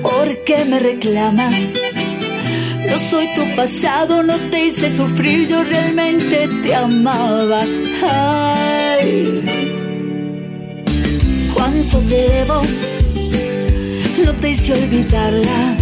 ¿Por 0.01 0.43
qué 0.43 0.65
me 0.65 0.79
reclamas? 0.79 1.53
No 2.89 2.99
soy 2.99 3.27
tu 3.35 3.55
pasado, 3.55 4.23
no 4.23 4.37
te 4.49 4.65
hice 4.65 4.95
sufrir, 4.95 5.47
yo 5.47 5.63
realmente 5.63 6.47
te 6.63 6.75
amaba. 6.75 7.61
Ay, 8.03 9.76
¿cuánto 11.67 11.99
te 11.99 12.15
debo? 12.15 12.61
No 14.23 14.33
te 14.33 14.49
hice 14.51 14.73
olvidarla. 14.73 15.77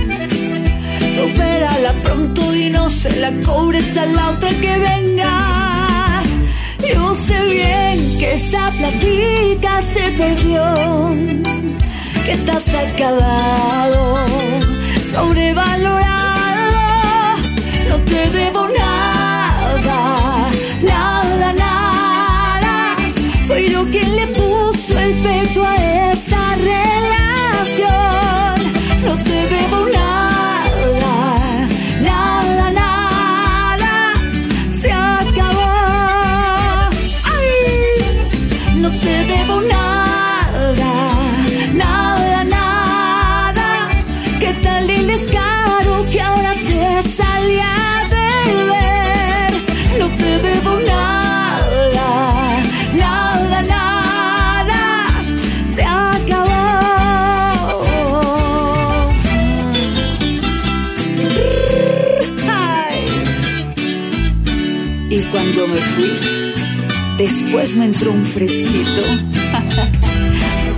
Supérala 1.15 1.93
pronto 2.03 2.55
y 2.55 2.69
no 2.69 2.89
se 2.89 3.19
la 3.19 3.31
cobres 3.45 3.95
a 3.97 4.05
la 4.05 4.31
otra 4.31 4.49
que 4.49 4.77
venga. 4.77 6.23
Yo 6.93 7.15
sé 7.15 7.37
bien 7.49 8.17
que 8.19 8.33
esa 8.33 8.71
platica 8.71 9.81
se 9.81 10.11
perdió, 10.11 10.63
que 12.25 12.31
estás 12.31 12.69
acabado, 12.69 14.25
sobrevalorado. 15.11 15.99
te 18.05 18.29
debo 18.31 18.67
nada, 18.67 18.84
el 25.05 25.13
pecho 25.21 25.63
a 25.63 25.84
después 67.55 67.77
me 67.77 67.85
entró 67.85 68.11
un 68.11 68.25
fresquito. 68.25 69.01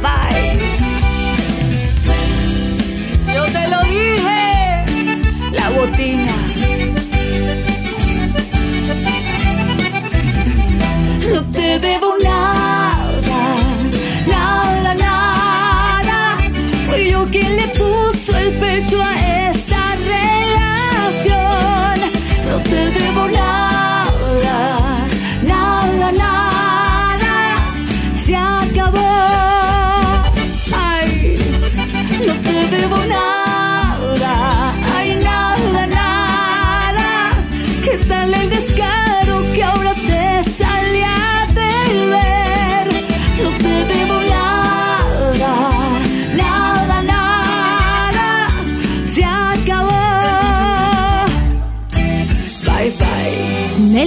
Bye. 0.04 0.60
Yo 3.34 3.44
te 3.46 3.68
lo 3.68 3.82
dije, 3.82 4.86
la 5.52 5.70
botina. 5.72 6.37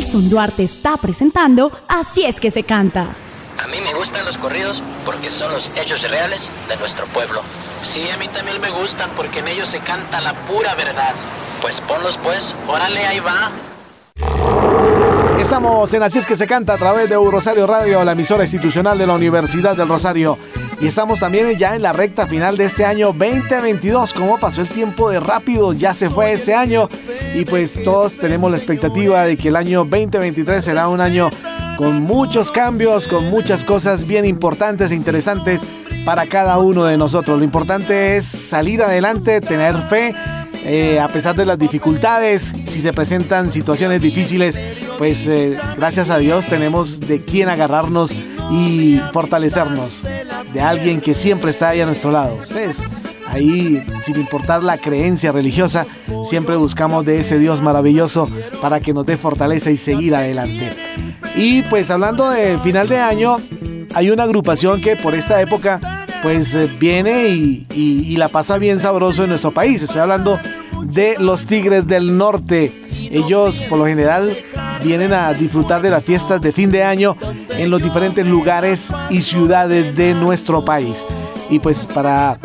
Nelson 0.00 0.30
Duarte 0.30 0.62
está 0.62 0.96
presentando 0.96 1.70
Así 1.86 2.24
es 2.24 2.40
que 2.40 2.50
se 2.50 2.62
canta. 2.62 3.06
A 3.62 3.66
mí 3.66 3.76
me 3.82 3.92
gustan 3.92 4.24
los 4.24 4.38
corridos 4.38 4.82
porque 5.04 5.30
son 5.30 5.52
los 5.52 5.70
hechos 5.76 6.00
reales 6.08 6.48
de 6.70 6.76
nuestro 6.78 7.04
pueblo. 7.08 7.42
Sí, 7.82 8.08
a 8.08 8.16
mí 8.16 8.26
también 8.28 8.58
me 8.62 8.70
gustan 8.70 9.10
porque 9.14 9.40
en 9.40 9.48
ellos 9.48 9.68
se 9.68 9.80
canta 9.80 10.22
la 10.22 10.32
pura 10.46 10.74
verdad. 10.74 11.14
Pues 11.60 11.82
ponlos 11.82 12.18
pues, 12.22 12.54
órale, 12.66 13.06
ahí 13.06 13.20
va. 13.20 13.50
Estamos 15.38 15.92
en 15.94 16.02
Así 16.02 16.18
es 16.18 16.26
que 16.26 16.36
se 16.36 16.46
canta 16.46 16.74
a 16.74 16.76
través 16.76 17.08
de 17.08 17.16
Rosario 17.16 17.66
Radio, 17.66 18.04
la 18.04 18.12
emisora 18.12 18.44
institucional 18.44 18.98
de 18.98 19.06
la 19.06 19.14
Universidad 19.14 19.76
del 19.76 19.88
Rosario. 19.88 20.38
Y 20.80 20.86
estamos 20.86 21.20
también 21.20 21.58
ya 21.58 21.74
en 21.74 21.82
la 21.82 21.92
recta 21.92 22.26
final 22.26 22.56
de 22.56 22.66
este 22.66 22.84
año 22.84 23.08
2022. 23.08 24.14
¿Cómo 24.14 24.38
pasó 24.38 24.60
el 24.60 24.68
tiempo 24.68 25.10
de 25.10 25.18
rápido? 25.18 25.72
Ya 25.72 25.92
se 25.94 26.08
fue 26.08 26.32
este 26.32 26.54
año. 26.54 26.88
Y 27.34 27.44
pues 27.44 27.82
todos 27.82 28.18
tenemos 28.18 28.50
la 28.50 28.56
expectativa 28.56 29.24
de 29.24 29.36
que 29.36 29.48
el 29.48 29.56
año 29.56 29.80
2023 29.84 30.64
será 30.64 30.88
un 30.88 31.00
año 31.00 31.30
con 31.76 32.02
muchos 32.02 32.52
cambios, 32.52 33.08
con 33.08 33.30
muchas 33.30 33.64
cosas 33.64 34.06
bien 34.06 34.26
importantes 34.26 34.90
e 34.90 34.94
interesantes 34.94 35.66
para 36.04 36.26
cada 36.26 36.58
uno 36.58 36.84
de 36.84 36.96
nosotros. 36.96 37.38
Lo 37.38 37.44
importante 37.44 38.16
es 38.16 38.26
salir 38.26 38.82
adelante, 38.82 39.40
tener 39.40 39.76
fe. 39.88 40.14
Eh, 40.64 41.00
a 41.00 41.08
pesar 41.08 41.34
de 41.34 41.46
las 41.46 41.58
dificultades, 41.58 42.54
si 42.66 42.80
se 42.80 42.92
presentan 42.92 43.50
situaciones 43.50 44.02
difíciles, 44.02 44.58
pues 44.98 45.26
eh, 45.26 45.58
gracias 45.76 46.10
a 46.10 46.18
Dios 46.18 46.46
tenemos 46.46 47.00
de 47.00 47.22
quién 47.22 47.48
agarrarnos 47.48 48.12
y 48.50 49.00
fortalecernos, 49.12 50.02
de 50.52 50.60
alguien 50.60 51.00
que 51.00 51.14
siempre 51.14 51.50
está 51.50 51.70
ahí 51.70 51.80
a 51.80 51.86
nuestro 51.86 52.10
lado. 52.10 52.36
Ustedes, 52.36 52.82
ahí, 53.26 53.82
sin 54.02 54.16
importar 54.16 54.62
la 54.62 54.76
creencia 54.76 55.32
religiosa, 55.32 55.86
siempre 56.24 56.56
buscamos 56.56 57.04
de 57.04 57.20
ese 57.20 57.38
Dios 57.38 57.62
maravilloso 57.62 58.28
para 58.60 58.80
que 58.80 58.92
nos 58.92 59.06
dé 59.06 59.16
fortaleza 59.16 59.70
y 59.70 59.76
seguir 59.76 60.14
adelante. 60.14 60.70
Y 61.36 61.62
pues 61.62 61.90
hablando 61.90 62.28
de 62.28 62.58
final 62.58 62.88
de 62.88 62.98
año, 62.98 63.38
hay 63.94 64.10
una 64.10 64.24
agrupación 64.24 64.80
que 64.80 64.96
por 64.96 65.14
esta 65.14 65.40
época 65.40 65.99
pues 66.22 66.54
eh, 66.54 66.68
viene 66.78 67.28
y, 67.28 68.16
la 68.16 68.28
pasa 68.28 68.58
bien 68.58 68.78
sabroso 68.78 69.22
en 69.22 69.30
nuestro 69.30 69.50
país. 69.50 69.82
Estoy 69.82 70.00
hablando 70.00 70.38
de 70.84 71.16
los 71.18 71.46
Tigres 71.46 71.86
del 71.86 72.18
Norte. 72.18 72.72
Ellos 73.10 73.62
por 73.62 73.78
lo 73.78 73.86
general 73.86 74.36
vienen 74.84 75.12
a 75.12 75.32
disfrutar 75.32 75.80
de 75.80 75.90
las 75.90 76.04
fiestas 76.04 76.40
de 76.40 76.52
fin 76.52 76.70
de 76.70 76.84
año 76.84 77.16
en 77.50 77.70
los 77.70 77.82
diferentes 77.82 78.26
lugares 78.26 78.92
y 79.08 79.22
ciudades 79.22 79.96
de 79.96 80.12
nuestro 80.14 80.64
país. 80.64 81.06
Y 81.48 81.58
pues 81.60 81.86
para 81.86 82.38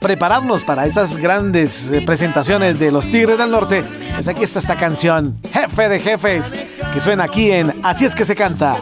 prepararnos 0.00 0.62
para 0.62 0.84
esas 0.84 1.16
grandes 1.16 1.90
eh, 1.90 2.02
presentaciones 2.04 2.78
de 2.78 2.90
los 2.90 3.06
Tigres 3.06 3.38
del 3.38 3.50
Norte, 3.50 3.82
pues 4.14 4.28
aquí 4.28 4.44
está 4.44 4.58
esta 4.58 4.76
canción, 4.76 5.38
Jefe 5.50 5.88
de 5.88 6.00
Jefes, 6.00 6.54
que 6.92 7.00
suena 7.00 7.24
aquí 7.24 7.50
en 7.50 7.72
Así 7.82 8.04
es 8.04 8.14
que 8.14 8.26
se 8.26 8.36
canta. 8.36 8.76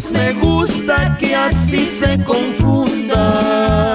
Pues 0.00 0.12
me 0.12 0.32
gusta 0.32 1.18
que 1.18 1.36
así 1.36 1.86
se 1.86 2.18
confunda. 2.24 3.92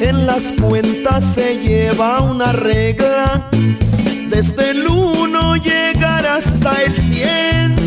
En 0.00 0.26
las 0.26 0.52
cuentas 0.60 1.22
se 1.34 1.58
lleva 1.58 2.20
una 2.20 2.50
regla, 2.52 3.48
desde 4.28 4.70
el 4.70 4.88
1 4.88 5.56
llegar 5.56 6.26
hasta 6.26 6.82
el 6.82 6.96
100. 6.96 7.77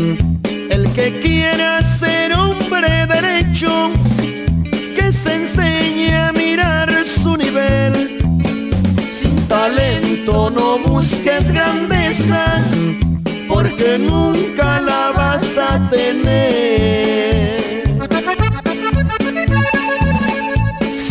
Nunca 14.06 14.80
la 14.80 15.12
vas 15.12 15.44
a 15.58 15.88
tener. 15.90 17.62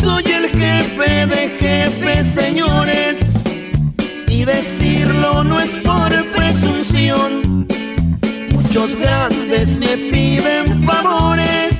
Soy 0.00 0.24
el 0.24 0.48
jefe 0.48 1.26
de 1.26 1.48
jefes, 1.60 2.26
señores, 2.28 3.16
y 4.28 4.44
decirlo 4.44 5.44
no 5.44 5.60
es 5.60 5.70
por 5.84 6.10
presunción. 6.36 7.66
Muchos 8.52 8.96
grandes 8.96 9.78
me 9.78 9.96
piden 9.96 10.82
favores, 10.84 11.76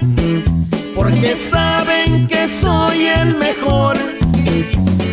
porque 0.94 1.34
saben 1.36 2.26
que 2.26 2.48
soy 2.48 3.06
el 3.06 3.36
mejor. 3.36 3.96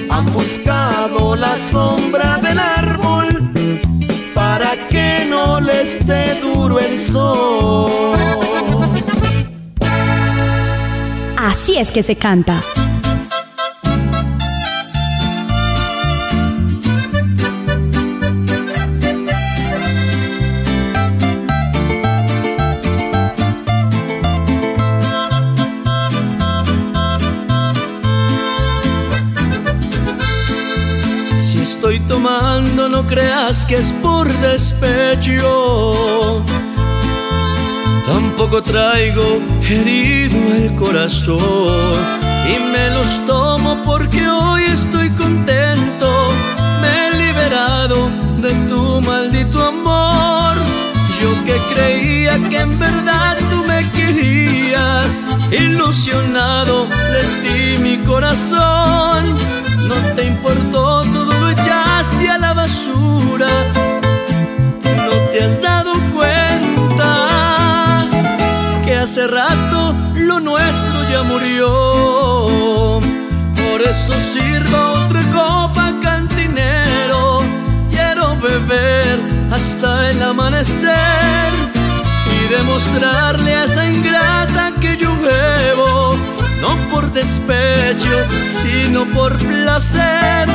Han 0.09 0.25
buscado 0.33 1.35
la 1.35 1.55
sombra 1.71 2.37
del 2.37 2.59
árbol 2.59 2.68
dé 6.09 6.39
duro 6.41 6.79
el 6.79 6.99
sol. 6.99 8.17
Así 11.37 11.77
es 11.77 11.91
que 11.91 12.03
se 12.03 12.15
canta. 12.15 12.61
Que 33.69 33.75
es 33.75 33.91
por 34.01 34.27
despecho. 34.39 35.93
Tampoco 38.07 38.63
traigo 38.63 39.39
herido 39.61 40.37
el 40.55 40.73
corazón 40.73 41.99
y 42.51 42.55
me 42.73 42.85
los 42.95 43.27
tomo 43.27 43.77
porque 43.85 44.27
hoy 44.27 44.63
estoy 44.63 45.11
contento. 45.11 46.09
Me 46.81 46.89
he 47.05 47.09
liberado 47.27 48.09
de 48.41 48.51
tu 48.69 49.01
maldito 49.01 49.63
amor. 49.63 50.55
Yo 51.21 51.29
que 51.45 51.57
creía 51.71 52.39
que 52.49 52.59
en 52.61 52.79
verdad 52.79 53.37
tú 53.51 53.63
me 53.67 53.87
querías, 53.91 55.21
ilusionado 55.51 56.87
de 57.13 57.23
ti 57.43 57.83
mi 57.83 57.97
corazón. 57.99 59.25
No 59.87 59.95
te 60.15 60.23
importó, 60.25 60.68
hace 69.19 69.27
rato 69.27 69.93
lo 70.15 70.39
nuestro 70.39 71.03
ya 71.11 71.23
murió. 71.23 72.99
Por 73.55 73.81
eso 73.81 74.13
sirva 74.31 74.91
otra 74.91 75.21
copa 75.33 75.93
cantinero. 76.01 77.41
Quiero 77.89 78.37
beber 78.37 79.19
hasta 79.51 80.11
el 80.11 80.23
amanecer 80.23 81.51
y 82.33 82.53
demostrarle 82.53 83.55
a 83.55 83.63
esa 83.65 83.85
ingrata 83.89 84.73
que 84.79 84.95
yo 84.95 85.13
bebo, 85.19 86.15
no 86.61 86.77
por 86.89 87.11
despecho, 87.11 88.15
sino 88.61 89.03
por 89.05 89.35
placer. 89.37 90.47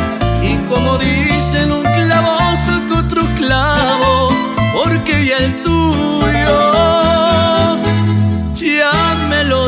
Y 0.43 0.57
como 0.71 0.97
dicen, 0.97 1.71
un 1.71 1.83
clavo 1.83 2.57
saca 2.57 3.01
otro 3.01 3.23
clavo, 3.37 4.29
porque 4.73 5.27
ya 5.27 5.37
el 5.37 5.63
tuyo 5.63 6.74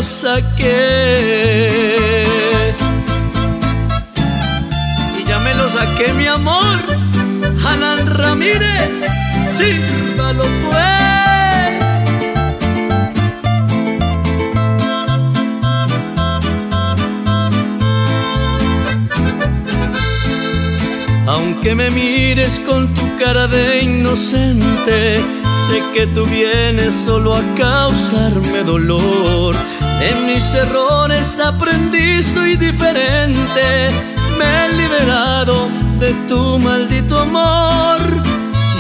saqué. 0.07 1.67
Y 5.19 5.25
ya 5.25 5.39
me 5.41 5.55
lo 5.55 5.69
saqué, 5.69 6.13
mi 6.15 6.27
amor. 6.27 6.77
Alan 7.67 8.07
Ramírez, 8.07 8.91
sírvalo 9.57 10.45
pues. 10.65 10.87
Aunque 21.27 21.75
me 21.75 21.91
mires 21.91 22.61
con 22.61 22.95
tu 22.95 23.03
cara 23.19 23.49
de 23.49 23.83
inocente, 23.83 25.17
sé 25.17 25.83
que 25.93 26.07
tú 26.15 26.25
vienes 26.25 26.95
solo 26.95 27.35
a 27.35 27.43
causarme 27.57 28.63
dolor. 28.63 29.57
En 30.01 30.27
mis 30.27 30.55
errores 30.55 31.39
aprendí, 31.39 32.23
soy 32.23 32.57
diferente. 32.57 33.89
Me 34.39 34.45
he 34.45 34.73
liberado 34.83 35.69
de 35.99 36.13
tu 36.29 36.59
maldito 36.59 37.19
amor. 37.21 37.99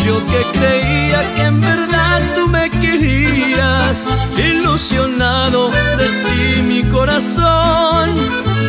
Yo 0.06 0.16
que 0.26 0.58
creía 0.58 1.20
que 1.34 1.42
en 1.42 1.60
verdad 1.60 2.20
tú 2.34 2.46
me 2.48 2.70
querías, 2.70 4.04
ilusionado 4.36 5.70
de 5.70 6.06
ti 6.06 6.62
mi 6.62 6.82
corazón. 6.84 8.14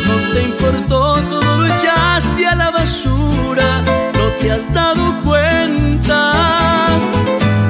No 0.06 0.32
te 0.32 0.42
importó, 0.42 1.16
todo 1.30 1.58
lo 1.58 1.66
echaste 1.66 2.46
a 2.46 2.54
la 2.54 2.70
basura. 2.70 3.82
No 4.14 4.26
te 4.40 4.52
has 4.52 4.72
dado 4.72 5.14
cuenta 5.22 6.88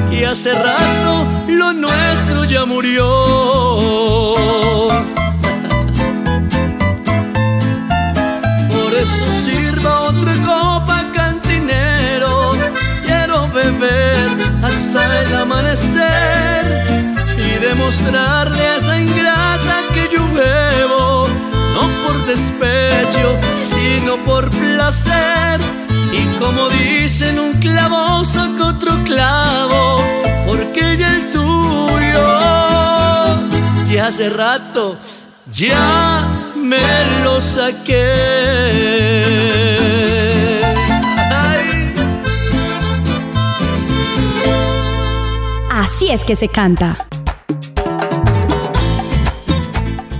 que 0.09 0.25
hace 0.27 0.53
rato 0.53 1.27
lo 1.49 1.73
nuestro 1.89 2.45
ya 2.45 2.65
murió. 2.65 3.07
Por 8.75 8.93
eso 8.95 9.27
sirva 9.45 10.01
otra 10.11 10.35
copa 10.47 11.05
cantinero. 11.15 12.53
Quiero 13.05 13.49
beber 13.49 14.29
hasta 14.63 15.23
el 15.23 15.35
amanecer 15.35 16.63
y 17.37 17.59
demostrarle 17.59 18.63
a 18.67 18.77
esa 18.77 19.01
ingrata 19.01 19.75
que 19.95 20.09
yo 20.15 20.23
bebo, 20.33 21.27
no 21.75 21.85
por 22.03 22.17
despecho, 22.27 23.29
sino 23.57 24.17
por 24.25 24.51
placer. 24.51 25.88
Y 26.19 26.23
como 26.39 26.69
dicen, 26.69 27.39
un 27.39 27.53
clavo 27.55 28.25
saca 28.25 28.67
otro 28.67 28.93
clavo, 29.05 30.03
porque 30.47 30.97
ya 30.99 31.15
el 31.17 31.31
tuyo, 31.31 32.27
y 33.91 33.97
hace 33.99 34.29
rato 34.29 34.97
ya 35.51 36.27
me 36.57 36.81
lo 37.25 37.41
saqué. 37.41 38.99
Así 45.71 46.11
es 46.11 46.25
que 46.25 46.37
se 46.37 46.49
canta. 46.49 46.97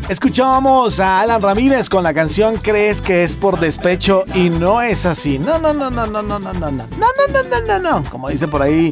Escuchábamos 0.09 1.01
a 1.01 1.21
Alan 1.21 1.43
Ramírez 1.43 1.91
con 1.91 2.03
la 2.03 2.15
canción 2.15 2.57
Crees 2.57 3.03
que 3.03 3.25
es 3.25 3.37
por 3.37 3.61
despecho 3.61 4.25
y 4.35 4.49
no 4.49 4.81
es 4.81 5.05
así. 5.05 5.39
No, 5.39 5.59
no, 5.59 5.75
no, 5.75 5.91
no, 5.91 6.07
no, 6.07 6.23
no, 6.23 6.39
no, 6.39 6.53
no, 6.55 6.71
no, 6.71 6.71
no, 6.71 6.87
no, 6.89 7.43
no, 7.43 7.61
no, 7.67 7.79
no. 7.79 8.11
Como 8.11 8.31
dice 8.31 8.49
por 8.49 8.63
ahí 8.63 8.91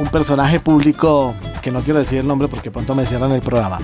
un 0.00 0.08
personaje 0.08 0.58
público 0.58 1.36
que 1.62 1.70
no 1.70 1.80
quiero 1.82 2.00
decir 2.00 2.18
el 2.18 2.26
nombre 2.26 2.48
porque 2.48 2.72
pronto 2.72 2.96
me 2.96 3.06
cierran 3.06 3.30
el 3.30 3.40
programa. 3.40 3.78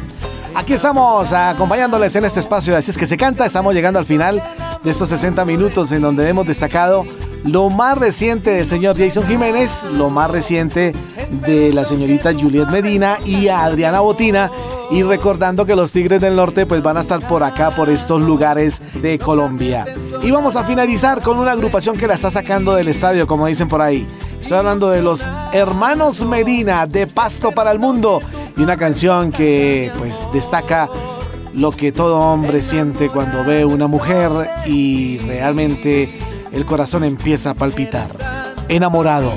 Aquí 0.56 0.72
estamos 0.72 1.32
acompañándoles 1.32 2.14
en 2.16 2.24
este 2.24 2.40
espacio 2.40 2.76
Así 2.76 2.90
es 2.90 2.98
que 2.98 3.06
se 3.06 3.16
canta. 3.16 3.46
Estamos 3.46 3.72
llegando 3.72 4.00
al 4.00 4.04
final 4.04 4.42
de 4.82 4.90
estos 4.90 5.08
60 5.10 5.44
minutos 5.44 5.92
en 5.92 6.02
donde 6.02 6.28
hemos 6.28 6.44
destacado 6.44 7.04
lo 7.44 7.68
más 7.68 7.98
reciente 7.98 8.50
del 8.50 8.66
señor 8.66 8.96
Jason 8.96 9.26
Jiménez, 9.26 9.84
lo 9.92 10.08
más 10.10 10.30
reciente 10.30 10.94
de 11.46 11.72
la 11.72 11.84
señorita 11.84 12.32
Juliet 12.32 12.68
Medina 12.68 13.18
y 13.24 13.48
Adriana 13.48 14.00
Botina. 14.00 14.50
Y 14.90 15.02
recordando 15.02 15.64
que 15.64 15.76
los 15.76 15.92
Tigres 15.92 16.20
del 16.20 16.36
Norte 16.36 16.66
pues 16.66 16.82
van 16.82 16.96
a 16.96 17.00
estar 17.00 17.20
por 17.26 17.42
acá, 17.42 17.70
por 17.70 17.88
estos 17.88 18.22
lugares 18.22 18.82
de 19.00 19.18
Colombia. 19.18 19.86
Y 20.22 20.30
vamos 20.30 20.56
a 20.56 20.64
finalizar 20.64 21.22
con 21.22 21.38
una 21.38 21.52
agrupación 21.52 21.96
que 21.96 22.06
la 22.06 22.14
está 22.14 22.30
sacando 22.30 22.74
del 22.74 22.88
estadio, 22.88 23.26
como 23.26 23.46
dicen 23.46 23.68
por 23.68 23.82
ahí. 23.82 24.06
Estoy 24.40 24.58
hablando 24.58 24.90
de 24.90 25.02
los 25.02 25.26
Hermanos 25.52 26.22
Medina 26.26 26.86
de 26.86 27.06
Pasto 27.06 27.52
para 27.52 27.72
el 27.72 27.78
Mundo 27.78 28.20
y 28.56 28.62
una 28.62 28.76
canción 28.76 29.32
que 29.32 29.90
pues 29.98 30.22
destaca 30.32 30.88
lo 31.54 31.70
que 31.70 31.92
todo 31.92 32.18
hombre 32.18 32.62
siente 32.62 33.08
cuando 33.08 33.44
ve 33.44 33.64
una 33.64 33.86
mujer 33.86 34.30
y 34.66 35.18
realmente 35.18 36.08
el 36.54 36.64
corazón 36.64 37.04
empieza 37.04 37.50
a 37.50 37.54
palpitar. 37.54 38.08
Enamorado. 38.68 39.32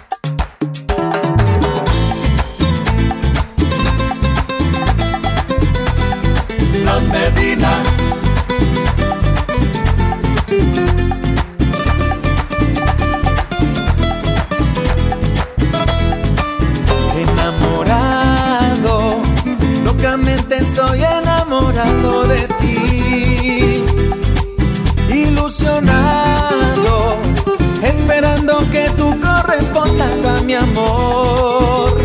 Correspondas 30.17 30.25
a 30.25 30.41
mi 30.43 30.55
amor. 30.55 31.97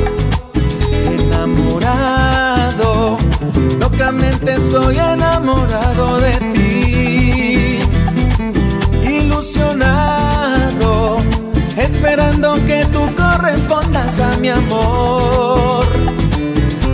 Enamorado, 1.06 3.18
locamente 3.80 4.58
soy 4.58 4.98
enamorado 4.98 6.20
de 6.20 6.34
ti. 6.54 7.80
Ilusionado, 9.04 11.18
esperando 11.78 12.56
que 12.66 12.86
tú 12.92 13.06
correspondas 13.16 14.20
a 14.20 14.36
mi 14.38 14.50
amor. 14.50 15.86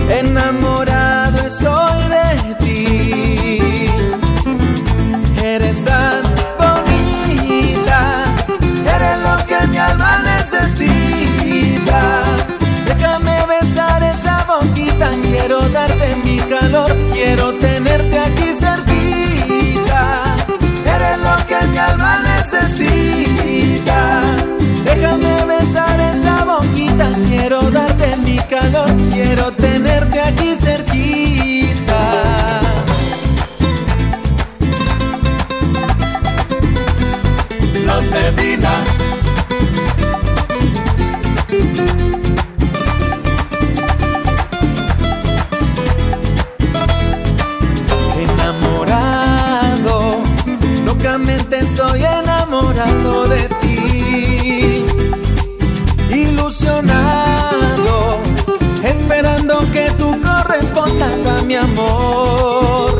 Enamorado 0.10 0.77
quiero 15.06 15.62
darte 15.70 16.16
mi 16.24 16.38
calor, 16.38 16.92
quiero 17.14 17.54
tenerte 17.58 18.20
aquí 18.20 18.54
cerquita. 18.54 20.36
Eres 20.86 21.20
lo 21.20 21.48
que 21.48 21.68
mi 21.68 21.78
alma 21.78 22.20
necesita. 22.24 24.22
Déjame 24.84 25.46
besar 25.46 26.00
esa 26.00 26.46
boquita, 26.46 27.10
quiero 27.28 27.62
darte 27.72 28.18
mi 28.18 28.38
calor, 28.38 28.90
quiero 29.14 29.52
tenerte 29.54 30.20
aquí 30.22 30.56
cerquita. 30.56 32.02
La 37.86 38.02
Medina. 38.02 38.97
Mi 61.46 61.56
amor. 61.56 62.92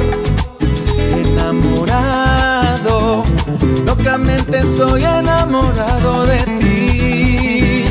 Enamorado, 1.14 3.24
locamente 3.86 4.64
soy 4.64 5.04
enamorado 5.04 6.26
de 6.26 6.40
ti. 6.60 7.86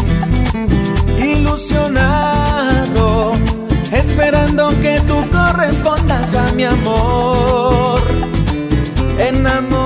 Ilusionado, 1.19 3.33
esperando 3.93 4.71
que 4.81 5.01
tú 5.07 5.17
correspondas 5.31 6.35
a 6.35 6.51
mi 6.53 6.65
amor. 6.65 8.01
Enamorado 9.19 9.86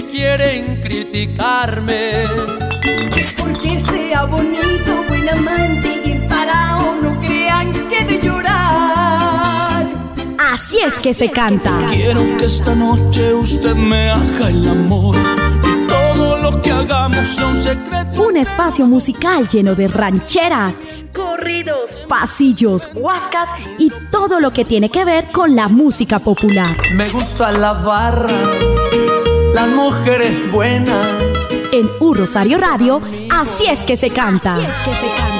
que 0.00 0.06
quieren 0.06 0.80
criticarme. 0.80 2.24
Porque 3.36 3.78
sea 3.78 4.24
bonito, 4.24 5.04
buen 5.08 5.28
amante 5.28 6.02
y 6.04 6.28
parado, 6.28 6.96
no 7.02 7.18
crean 7.20 7.72
que 7.88 8.04
de 8.04 8.20
llorar. 8.20 9.86
Así 10.52 10.78
es 10.86 10.94
que 11.00 11.12
se 11.14 11.30
canta. 11.30 11.84
Quiero 11.88 12.22
que 12.36 12.46
esta 12.46 12.74
noche 12.74 13.34
usted 13.34 13.74
me 13.74 14.10
haga 14.10 14.48
el 14.48 14.66
amor 14.68 15.16
y 15.64 15.86
todo 15.86 16.38
lo 16.38 16.60
que 16.60 16.70
hagamos 16.70 17.26
sea 17.26 17.46
un 17.46 17.56
secreto. 17.56 18.22
Un 18.22 18.36
espacio 18.36 18.86
musical 18.86 19.48
lleno 19.48 19.74
de 19.74 19.88
rancheras, 19.88 20.76
corridos, 21.14 21.90
pasillos, 22.08 22.88
huascas 22.94 23.48
y 23.78 23.90
todo 24.10 24.40
lo 24.40 24.52
que 24.52 24.64
tiene 24.64 24.90
que 24.90 25.04
ver 25.04 25.26
con 25.32 25.54
la 25.54 25.68
música 25.68 26.18
popular. 26.18 26.76
Me 26.94 27.08
gusta 27.08 27.52
la 27.52 27.72
barra, 27.72 28.28
las 29.54 29.68
mujeres 29.68 30.50
buenas. 30.50 31.06
En 31.72 31.88
Un 32.00 32.16
Rosario 32.16 32.58
Radio, 32.58 33.00
así 33.30 33.66
es 33.66 33.80
que 33.80 33.96
se 33.96 34.10
canta. 34.10 34.58
Que 34.58 34.68
se 34.68 35.06
canta. 35.16 35.39